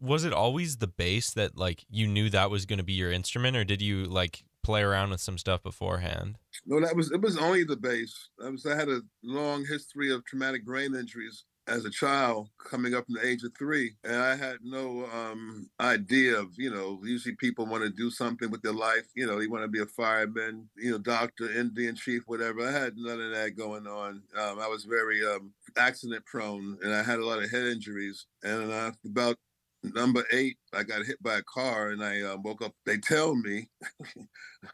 Was 0.00 0.24
it 0.24 0.32
always 0.32 0.76
the 0.76 0.86
bass 0.86 1.32
that 1.34 1.56
like 1.56 1.84
you 1.90 2.06
knew 2.06 2.30
that 2.30 2.50
was 2.50 2.66
going 2.66 2.78
to 2.78 2.84
be 2.84 2.92
your 2.92 3.10
instrument 3.10 3.56
or 3.56 3.64
did 3.64 3.82
you 3.82 4.04
like 4.04 4.44
play 4.62 4.82
around 4.82 5.10
with 5.10 5.20
some 5.20 5.38
stuff 5.38 5.62
beforehand? 5.62 6.36
No, 6.66 6.80
that 6.80 6.94
was 6.94 7.10
it 7.10 7.20
was 7.20 7.36
only 7.36 7.64
the 7.64 7.76
bass. 7.76 8.28
I 8.44 8.50
was 8.50 8.66
I 8.66 8.76
had 8.76 8.88
a 8.88 9.00
long 9.22 9.64
history 9.64 10.12
of 10.12 10.24
traumatic 10.24 10.64
brain 10.64 10.94
injuries 10.94 11.44
as 11.70 11.84
a 11.84 11.90
child 11.90 12.48
coming 12.58 12.94
up 12.94 13.04
in 13.08 13.14
the 13.14 13.26
age 13.26 13.42
of 13.44 13.52
three. 13.58 13.96
And 14.04 14.16
I 14.16 14.36
had 14.36 14.58
no 14.62 15.06
um 15.12 15.70
idea 15.80 16.38
of, 16.38 16.48
you 16.58 16.70
know, 16.70 17.00
usually 17.04 17.36
people 17.36 17.66
want 17.66 17.84
to 17.84 17.90
do 17.90 18.10
something 18.10 18.50
with 18.50 18.62
their 18.62 18.72
life, 18.74 19.06
you 19.14 19.26
know, 19.26 19.38
they 19.38 19.46
want 19.46 19.64
to 19.64 19.68
be 19.68 19.80
a 19.80 19.86
fireman, 19.86 20.68
you 20.76 20.90
know, 20.92 20.98
doctor, 20.98 21.50
Indian 21.50 21.96
chief, 21.96 22.22
whatever. 22.26 22.66
I 22.68 22.72
had 22.72 22.94
none 22.96 23.20
of 23.20 23.30
that 23.32 23.56
going 23.56 23.86
on. 23.86 24.22
Um, 24.36 24.58
I 24.60 24.68
was 24.68 24.84
very 24.84 25.24
um 25.26 25.52
accident 25.76 26.24
prone 26.26 26.78
and 26.82 26.92
I 26.94 27.02
had 27.02 27.20
a 27.20 27.26
lot 27.26 27.42
of 27.42 27.50
head 27.50 27.64
injuries. 27.66 28.26
And 28.42 28.70
uh, 28.70 28.92
about 29.04 29.36
number 29.82 30.24
eight, 30.32 30.58
I 30.72 30.82
got 30.82 31.06
hit 31.06 31.22
by 31.22 31.36
a 31.38 31.42
car 31.42 31.88
and 31.88 32.02
I 32.02 32.20
uh, 32.20 32.36
woke 32.38 32.62
up. 32.62 32.72
They 32.84 32.98
tell 32.98 33.34
me 33.34 33.68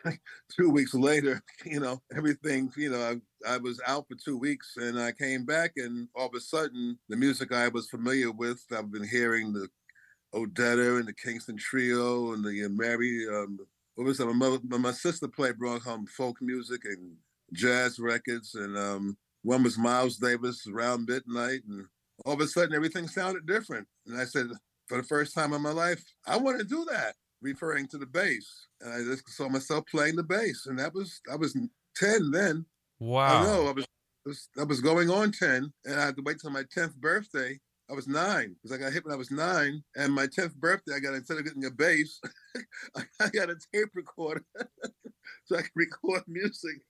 two 0.50 0.70
weeks 0.70 0.94
later, 0.94 1.42
you 1.64 1.80
know, 1.80 2.02
everything, 2.16 2.72
you 2.76 2.90
know, 2.90 3.20
I, 3.46 3.54
I 3.54 3.58
was 3.58 3.80
out 3.86 4.06
for 4.08 4.16
two 4.16 4.36
weeks 4.36 4.74
and 4.76 4.98
I 4.98 5.12
came 5.12 5.44
back 5.44 5.72
and 5.76 6.08
all 6.14 6.26
of 6.26 6.34
a 6.34 6.40
sudden 6.40 6.98
the 7.08 7.16
music 7.16 7.52
I 7.52 7.68
was 7.68 7.88
familiar 7.88 8.32
with, 8.32 8.62
I've 8.76 8.90
been 8.90 9.06
hearing 9.06 9.52
the 9.52 9.68
Odetta 10.34 10.98
and 10.98 11.08
the 11.08 11.14
Kingston 11.14 11.56
Trio 11.56 12.32
and 12.32 12.44
the 12.44 12.64
uh, 12.64 12.68
Mary, 12.68 13.26
um, 13.28 13.58
what 13.94 14.04
was 14.04 14.18
that? 14.18 14.26
My, 14.26 14.32
mother, 14.32 14.58
my 14.64 14.92
sister 14.92 15.28
played 15.28 15.58
brought 15.58 15.82
home 15.82 16.06
folk 16.06 16.36
music 16.42 16.82
and 16.84 17.14
jazz 17.52 17.98
records 17.98 18.54
and 18.54 18.76
um, 18.76 19.16
one 19.42 19.62
was 19.62 19.78
Miles 19.78 20.16
Davis 20.16 20.66
around 20.66 21.08
midnight 21.08 21.60
and 21.68 21.86
all 22.24 22.34
of 22.34 22.40
a 22.40 22.46
sudden 22.48 22.74
everything 22.74 23.06
sounded 23.06 23.46
different. 23.46 23.86
And 24.06 24.20
I 24.20 24.24
said, 24.24 24.48
for 24.86 24.96
the 24.96 25.02
first 25.02 25.34
time 25.34 25.52
in 25.52 25.62
my 25.62 25.70
life, 25.70 26.02
I 26.26 26.36
want 26.36 26.58
to 26.58 26.64
do 26.64 26.86
that, 26.90 27.14
referring 27.42 27.88
to 27.88 27.98
the 27.98 28.06
bass. 28.06 28.66
And 28.80 28.92
I 28.92 28.98
just 28.98 29.28
saw 29.30 29.48
myself 29.48 29.84
playing 29.90 30.16
the 30.16 30.22
bass. 30.22 30.66
And 30.66 30.78
that 30.78 30.94
was, 30.94 31.20
I 31.30 31.36
was 31.36 31.56
10 31.96 32.30
then. 32.30 32.64
Wow. 32.98 33.26
I 33.26 33.44
know, 33.44 33.68
I 33.68 33.72
was, 33.72 33.86
was, 34.24 34.48
I 34.58 34.64
was 34.64 34.80
going 34.80 35.10
on 35.10 35.32
10 35.32 35.72
and 35.84 36.00
I 36.00 36.06
had 36.06 36.16
to 36.16 36.22
wait 36.22 36.38
till 36.40 36.50
my 36.50 36.64
10th 36.76 36.96
birthday. 36.96 37.58
I 37.88 37.94
was 37.94 38.08
nine 38.08 38.56
because 38.56 38.76
I 38.76 38.82
got 38.82 38.92
hit 38.92 39.04
when 39.04 39.14
I 39.14 39.18
was 39.18 39.30
nine. 39.30 39.82
And 39.94 40.12
my 40.12 40.26
10th 40.26 40.56
birthday, 40.56 40.94
I 40.96 40.98
got, 40.98 41.14
instead 41.14 41.38
of 41.38 41.44
getting 41.44 41.64
a 41.66 41.70
bass, 41.70 42.20
I 42.96 43.28
got 43.30 43.50
a 43.50 43.56
tape 43.72 43.90
recorder 43.94 44.44
so 45.44 45.56
I 45.56 45.62
could 45.62 45.70
record 45.74 46.22
music. 46.26 46.80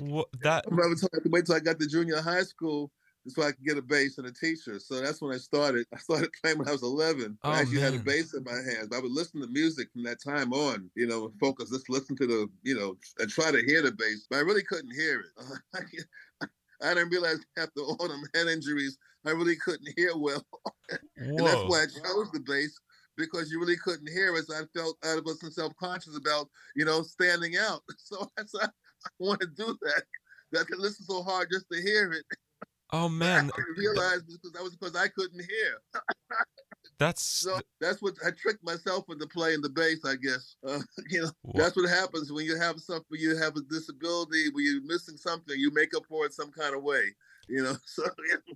Wha- 0.00 0.24
that 0.42 0.64
I 0.70 0.74
was 0.74 1.00
had 1.00 1.22
to 1.22 1.30
wait 1.30 1.46
till 1.46 1.54
I 1.54 1.60
got 1.60 1.80
to 1.80 1.86
junior 1.86 2.20
high 2.20 2.42
school 2.42 2.90
so 3.28 3.42
I 3.42 3.52
could 3.52 3.64
get 3.64 3.78
a 3.78 3.82
bass 3.82 4.18
and 4.18 4.26
a 4.26 4.32
teacher. 4.32 4.78
So 4.78 5.00
that's 5.00 5.20
when 5.22 5.34
I 5.34 5.38
started. 5.38 5.86
I 5.94 5.98
started 5.98 6.30
playing 6.42 6.58
when 6.58 6.68
I 6.68 6.72
was 6.72 6.82
11. 6.82 7.38
Oh, 7.42 7.50
I 7.50 7.60
actually 7.60 7.80
had 7.80 7.94
a 7.94 7.98
bass 7.98 8.34
in 8.34 8.44
my 8.44 8.52
hands. 8.52 8.88
I 8.92 8.98
would 8.98 9.12
listen 9.12 9.40
to 9.40 9.46
music 9.46 9.88
from 9.92 10.02
that 10.04 10.22
time 10.22 10.52
on, 10.52 10.90
you 10.94 11.06
know, 11.06 11.26
and 11.26 11.38
focus, 11.38 11.70
just 11.70 11.88
listen 11.88 12.16
to 12.16 12.26
the, 12.26 12.48
you 12.62 12.74
know, 12.74 12.96
and 13.18 13.30
try 13.30 13.50
to 13.50 13.62
hear 13.66 13.82
the 13.82 13.92
bass. 13.92 14.26
But 14.28 14.36
I 14.36 14.40
really 14.40 14.64
couldn't 14.64 14.92
hear 14.94 15.20
it. 15.20 16.04
I 16.82 16.94
didn't 16.94 17.10
realize 17.10 17.38
after 17.56 17.80
all 17.80 18.08
them 18.08 18.24
head 18.34 18.48
injuries, 18.48 18.98
I 19.24 19.30
really 19.30 19.56
couldn't 19.56 19.88
hear 19.96 20.16
well. 20.16 20.44
And 21.18 21.38
that's 21.38 21.62
why 21.66 21.82
I 21.82 21.86
chose 21.86 22.30
the 22.32 22.40
bass 22.40 22.78
because 23.16 23.50
you 23.50 23.60
really 23.60 23.76
couldn't 23.76 24.08
hear 24.08 24.34
as 24.34 24.50
I 24.50 24.62
felt 24.76 24.96
I 25.04 25.20
wasn't 25.24 25.54
self-conscious 25.54 26.16
about, 26.16 26.48
you 26.74 26.84
know, 26.84 27.02
standing 27.02 27.56
out. 27.56 27.82
So 27.98 28.28
I, 28.38 28.42
why 28.50 28.64
I 28.64 29.10
want 29.18 29.40
to 29.40 29.46
do 29.46 29.76
that. 29.82 30.02
I 30.58 30.64
could 30.64 30.78
listen 30.78 31.06
so 31.06 31.22
hard 31.22 31.48
just 31.50 31.66
to 31.72 31.80
hear 31.80 32.12
it. 32.12 32.24
Oh 32.92 33.08
man, 33.08 33.50
I 33.54 33.56
didn't 33.56 33.78
realize 33.78 34.22
because 34.22 34.52
that 34.52 34.62
was 34.62 34.76
because 34.76 34.94
I 34.94 35.08
couldn't 35.08 35.40
hear. 35.40 35.80
that's 36.98 37.22
So 37.22 37.58
that's 37.80 38.02
what 38.02 38.14
I 38.24 38.30
tricked 38.30 38.62
myself 38.62 39.04
into 39.08 39.26
playing 39.26 39.62
the 39.62 39.70
bass, 39.70 40.04
I 40.04 40.16
guess. 40.16 40.56
Uh, 40.66 40.80
you 41.08 41.22
know, 41.22 41.30
wha- 41.42 41.62
that's 41.62 41.76
what 41.76 41.88
happens 41.88 42.30
when 42.30 42.44
you 42.44 42.56
have 42.56 42.80
something, 42.80 43.18
you 43.18 43.36
have 43.36 43.56
a 43.56 43.62
disability, 43.62 44.50
when 44.52 44.64
you're 44.64 44.84
missing 44.84 45.16
something, 45.16 45.58
you 45.58 45.72
make 45.72 45.94
up 45.96 46.04
for 46.06 46.26
it 46.26 46.34
some 46.34 46.50
kind 46.52 46.74
of 46.74 46.82
way. 46.82 47.02
You 47.48 47.62
know, 47.62 47.76
so 47.86 48.04
yeah, 48.28 48.54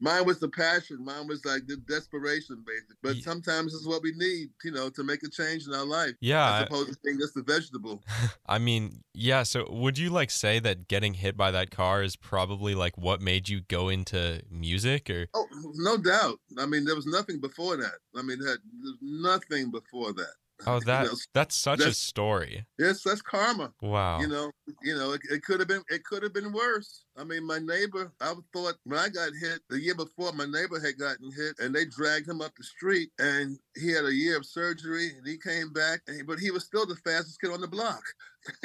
mine 0.00 0.24
was 0.26 0.40
the 0.40 0.48
passion. 0.48 1.04
Mine 1.04 1.26
was 1.26 1.44
like 1.44 1.66
the 1.66 1.76
desperation, 1.76 2.64
basically. 2.66 2.96
But 3.02 3.16
sometimes 3.18 3.74
it's 3.74 3.86
what 3.86 4.02
we 4.02 4.12
need, 4.16 4.48
you 4.64 4.70
know, 4.72 4.88
to 4.90 5.02
make 5.04 5.22
a 5.22 5.30
change 5.30 5.66
in 5.66 5.74
our 5.74 5.84
life. 5.84 6.12
yeah. 6.20 6.56
As 6.56 6.62
opposed 6.64 6.92
to 6.92 6.98
being 7.04 7.18
just 7.18 7.36
a 7.36 7.42
vegetable. 7.42 8.02
I 8.46 8.58
mean, 8.58 9.02
yeah. 9.14 9.42
So, 9.42 9.66
would 9.70 9.98
you 9.98 10.10
like 10.10 10.30
say 10.30 10.58
that 10.60 10.88
getting 10.88 11.14
hit 11.14 11.36
by 11.36 11.50
that 11.50 11.70
car 11.70 12.02
is 12.02 12.16
probably 12.16 12.74
like 12.74 12.96
what 12.98 13.20
made 13.20 13.48
you 13.48 13.60
go 13.62 13.88
into 13.88 14.42
music, 14.50 15.08
or 15.10 15.26
Oh, 15.34 15.46
no 15.74 15.96
doubt. 15.96 16.38
I 16.58 16.66
mean, 16.66 16.84
there 16.84 16.96
was 16.96 17.06
nothing 17.06 17.40
before 17.40 17.76
that. 17.76 17.94
I 18.16 18.22
mean, 18.22 18.38
that, 18.40 18.58
there's 18.82 18.98
nothing 19.00 19.70
before 19.70 20.12
that. 20.12 20.32
oh, 20.66 20.74
You 20.78 20.80
that 20.86 21.06
know, 21.06 21.12
that's 21.32 21.56
such 21.56 21.80
a 21.80 21.92
story. 21.94 22.64
Yes, 22.78 23.02
that's 23.02 23.22
karma. 23.22 23.72
Wow. 23.82 24.20
You 24.20 24.28
know, 24.28 24.50
you 24.82 24.96
know, 24.96 25.12
it, 25.12 25.20
it 25.30 25.42
could 25.42 25.60
have 25.60 25.68
been 25.68 25.82
it 25.88 26.04
could 26.04 26.22
have 26.22 26.32
been 26.32 26.52
worse. 26.52 27.03
I 27.16 27.24
mean, 27.24 27.46
my 27.46 27.58
neighbor, 27.58 28.12
I 28.20 28.34
thought 28.52 28.74
when 28.84 28.98
I 28.98 29.08
got 29.08 29.30
hit 29.40 29.60
the 29.70 29.78
year 29.80 29.94
before, 29.94 30.32
my 30.32 30.46
neighbor 30.46 30.80
had 30.80 30.98
gotten 30.98 31.30
hit, 31.32 31.58
and 31.60 31.74
they 31.74 31.84
dragged 31.84 32.28
him 32.28 32.40
up 32.40 32.52
the 32.56 32.64
street, 32.64 33.10
and 33.18 33.56
he 33.76 33.92
had 33.92 34.04
a 34.04 34.12
year 34.14 34.36
of 34.36 34.44
surgery, 34.44 35.10
and 35.16 35.26
he 35.26 35.38
came 35.38 35.72
back, 35.72 36.00
and 36.08 36.16
he- 36.16 36.22
but 36.22 36.38
he 36.40 36.50
was 36.50 36.64
still 36.64 36.86
the 36.86 36.96
fastest 36.96 37.40
kid 37.40 37.50
on 37.52 37.60
the 37.60 37.68
block. 37.68 38.02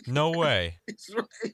No 0.08 0.32
way. 0.38 0.78
Right. 1.16 1.54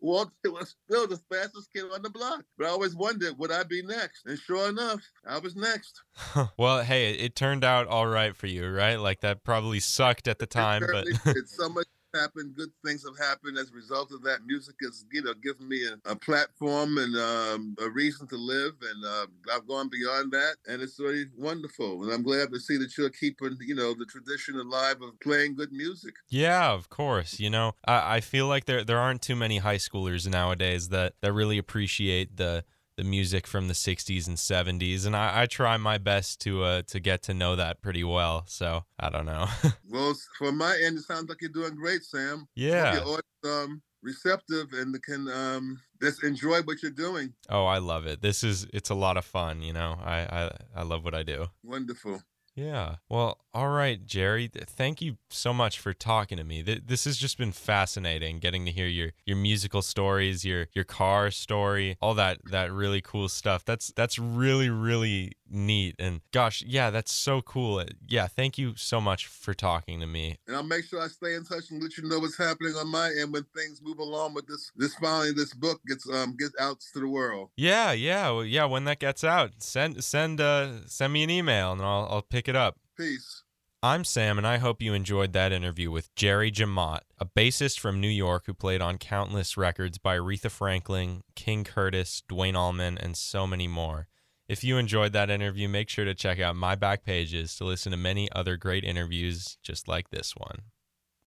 Walter 0.00 0.32
was 0.46 0.74
still 0.88 1.06
the 1.06 1.20
fastest 1.30 1.68
kid 1.72 1.84
on 1.92 2.02
the 2.02 2.10
block. 2.10 2.44
But 2.58 2.66
I 2.66 2.70
always 2.70 2.94
wondered, 2.96 3.38
would 3.38 3.52
I 3.52 3.62
be 3.62 3.82
next? 3.82 4.26
And 4.26 4.38
sure 4.38 4.68
enough, 4.68 5.00
I 5.26 5.38
was 5.38 5.54
next. 5.54 6.02
well, 6.56 6.82
hey, 6.82 7.12
it, 7.12 7.36
turned 7.36 7.64
out 7.64 7.86
all 7.86 8.06
right 8.06 8.34
for 8.34 8.46
you, 8.46 8.68
right? 8.70 8.96
Like 8.96 9.20
that 9.20 9.44
probably 9.44 9.80
sucked 9.80 10.28
at 10.28 10.38
the 10.38 10.46
time, 10.46 10.82
It 10.82 10.90
but 10.92 11.04
did. 11.34 11.48
so 11.48 11.68
much 11.68 11.86
happened. 12.14 12.54
Good 12.56 12.70
things 12.84 13.04
have 13.04 13.18
happened 13.18 13.58
as 13.58 13.70
a 13.70 13.74
result 13.74 14.12
of 14.12 14.22
that. 14.22 14.40
Music 14.46 14.74
has, 14.82 15.04
you 15.12 15.22
know, 15.22 15.34
given 15.34 15.68
me 15.68 15.86
a, 15.86 16.10
a 16.10 16.16
platform 16.16 16.98
and 16.98 17.16
um, 17.16 17.76
a 17.80 17.90
reason 17.90 18.26
to 18.28 18.36
live, 18.36 18.72
and 18.82 19.04
uh, 19.04 19.26
I've 19.54 19.66
gone 19.66 19.88
beyond 19.88 20.32
that, 20.32 20.56
and 20.66 20.82
it's 20.82 20.98
really 20.98 21.26
wonderful. 21.36 22.04
And 22.04 22.12
I'm 22.12 22.22
glad 22.22 22.52
to 22.52 22.60
see 22.60 22.76
that 22.78 22.96
you're 22.96 23.10
keeping, 23.10 23.56
you 23.60 23.74
know, 23.74 23.94
the 23.94 24.06
tradition 24.06 24.58
alive 24.58 25.02
of 25.02 25.18
playing 25.20 25.56
good 25.56 25.72
music. 25.72 26.14
yeah, 26.30 26.70
of 26.70 26.88
course. 26.88 27.40
You 27.40 27.50
know, 27.50 27.72
I, 27.84 28.16
I 28.16 28.20
feel 28.20 28.46
like 28.46 28.64
there 28.66 28.84
there 28.84 28.98
aren't 28.98 29.22
too 29.22 29.36
many 29.36 29.58
high 29.58 29.76
schoolers 29.76 30.28
nowadays 30.28 30.88
that 30.90 31.14
that 31.22 31.32
really 31.32 31.58
appreciate 31.58 32.36
the 32.36 32.64
the 33.02 33.08
music 33.08 33.46
from 33.48 33.66
the 33.66 33.74
60s 33.74 34.28
and 34.28 34.36
70s 34.36 35.06
and 35.06 35.16
I, 35.16 35.42
I 35.42 35.46
try 35.46 35.76
my 35.76 35.98
best 35.98 36.40
to 36.42 36.62
uh 36.62 36.82
to 36.82 37.00
get 37.00 37.22
to 37.22 37.34
know 37.34 37.56
that 37.56 37.82
pretty 37.82 38.04
well 38.04 38.44
so 38.46 38.84
i 39.00 39.10
don't 39.10 39.26
know 39.26 39.46
Well, 39.90 40.14
from 40.38 40.56
my 40.56 40.74
end, 40.84 40.98
it 40.98 41.04
sounds 41.04 41.28
like 41.28 41.40
you're 41.42 41.50
doing 41.50 41.74
great, 41.74 42.02
Sam. 42.02 42.46
yeah 42.54 43.04
You're 43.04 43.62
um, 43.64 43.82
receptive 44.02 44.68
and 44.72 45.00
can 45.02 45.28
um, 45.28 45.78
just 46.00 46.24
enjoy 46.24 46.62
what 46.62 46.82
you're 46.82 46.90
doing. 47.06 47.34
Oh, 47.50 47.66
I 47.66 47.78
love 47.78 48.06
it. 48.06 48.22
This 48.22 48.42
is 48.42 48.66
it's 48.72 48.90
a 48.90 48.94
lot 48.94 49.16
of 49.16 49.24
fun, 49.24 49.60
you 49.62 49.72
know. 49.72 49.98
I 50.02 50.16
I, 50.38 50.50
I 50.76 50.82
love 50.82 51.04
what 51.04 51.14
I 51.14 51.22
do. 51.22 51.46
Wonderful. 51.62 52.22
Yeah. 52.54 52.96
Well, 53.08 53.38
all 53.54 53.70
right, 53.70 54.04
Jerry. 54.04 54.50
Thank 54.52 55.00
you 55.00 55.16
so 55.30 55.54
much 55.54 55.78
for 55.78 55.94
talking 55.94 56.36
to 56.36 56.44
me. 56.44 56.60
This 56.60 57.04
has 57.06 57.16
just 57.16 57.38
been 57.38 57.52
fascinating 57.52 58.40
getting 58.40 58.66
to 58.66 58.70
hear 58.70 58.86
your 58.86 59.12
your 59.24 59.38
musical 59.38 59.80
stories, 59.80 60.44
your 60.44 60.66
your 60.74 60.84
car 60.84 61.30
story, 61.30 61.96
all 62.02 62.12
that 62.14 62.38
that 62.50 62.70
really 62.70 63.00
cool 63.00 63.30
stuff. 63.30 63.64
That's 63.64 63.90
that's 63.96 64.18
really 64.18 64.68
really 64.68 65.32
neat. 65.52 65.94
And 65.98 66.20
gosh, 66.32 66.62
yeah, 66.66 66.90
that's 66.90 67.12
so 67.12 67.42
cool. 67.42 67.84
Yeah, 68.06 68.26
thank 68.26 68.58
you 68.58 68.74
so 68.76 69.00
much 69.00 69.26
for 69.26 69.54
talking 69.54 70.00
to 70.00 70.06
me. 70.06 70.36
And 70.46 70.56
I'll 70.56 70.62
make 70.62 70.84
sure 70.84 71.00
I 71.00 71.08
stay 71.08 71.34
in 71.34 71.44
touch 71.44 71.70
and 71.70 71.82
let 71.82 71.96
you 71.96 72.08
know 72.08 72.18
what's 72.18 72.38
happening 72.38 72.74
on 72.74 72.88
my 72.88 73.10
end 73.18 73.32
when 73.32 73.44
things 73.56 73.80
move 73.82 73.98
along 73.98 74.34
with 74.34 74.46
this 74.46 74.70
this 74.76 74.94
finally 74.96 75.32
this 75.32 75.54
book 75.54 75.80
gets 75.86 76.08
um 76.08 76.36
gets 76.38 76.54
out 76.58 76.80
to 76.92 77.00
the 77.00 77.08
world. 77.08 77.50
Yeah, 77.56 77.92
yeah, 77.92 78.30
well, 78.30 78.44
yeah. 78.44 78.64
When 78.64 78.84
that 78.84 78.98
gets 78.98 79.24
out, 79.24 79.62
send 79.62 80.02
send 80.02 80.40
uh 80.40 80.86
send 80.86 81.12
me 81.12 81.22
an 81.22 81.30
email 81.30 81.72
and 81.72 81.82
I'll 81.82 82.08
I'll 82.10 82.22
pick 82.22 82.48
it 82.48 82.56
up. 82.56 82.78
Peace. 82.96 83.42
I'm 83.84 84.04
Sam, 84.04 84.38
and 84.38 84.46
I 84.46 84.58
hope 84.58 84.80
you 84.80 84.94
enjoyed 84.94 85.32
that 85.32 85.50
interview 85.50 85.90
with 85.90 86.14
Jerry 86.14 86.52
Jemmott, 86.52 87.00
a 87.18 87.26
bassist 87.26 87.80
from 87.80 88.00
New 88.00 88.06
York 88.06 88.44
who 88.46 88.54
played 88.54 88.80
on 88.80 88.96
countless 88.96 89.56
records 89.56 89.98
by 89.98 90.16
Aretha 90.16 90.52
Franklin, 90.52 91.24
King 91.34 91.64
Curtis, 91.64 92.22
Duane 92.28 92.54
Allman, 92.54 92.96
and 92.96 93.16
so 93.16 93.44
many 93.44 93.66
more. 93.66 94.06
If 94.52 94.62
you 94.62 94.76
enjoyed 94.76 95.14
that 95.14 95.30
interview, 95.30 95.66
make 95.66 95.88
sure 95.88 96.04
to 96.04 96.14
check 96.14 96.38
out 96.38 96.56
my 96.56 96.74
back 96.74 97.04
pages 97.04 97.56
to 97.56 97.64
listen 97.64 97.90
to 97.92 97.96
many 97.96 98.30
other 98.32 98.58
great 98.58 98.84
interviews 98.84 99.56
just 99.62 99.88
like 99.88 100.10
this 100.10 100.36
one. 100.36 100.58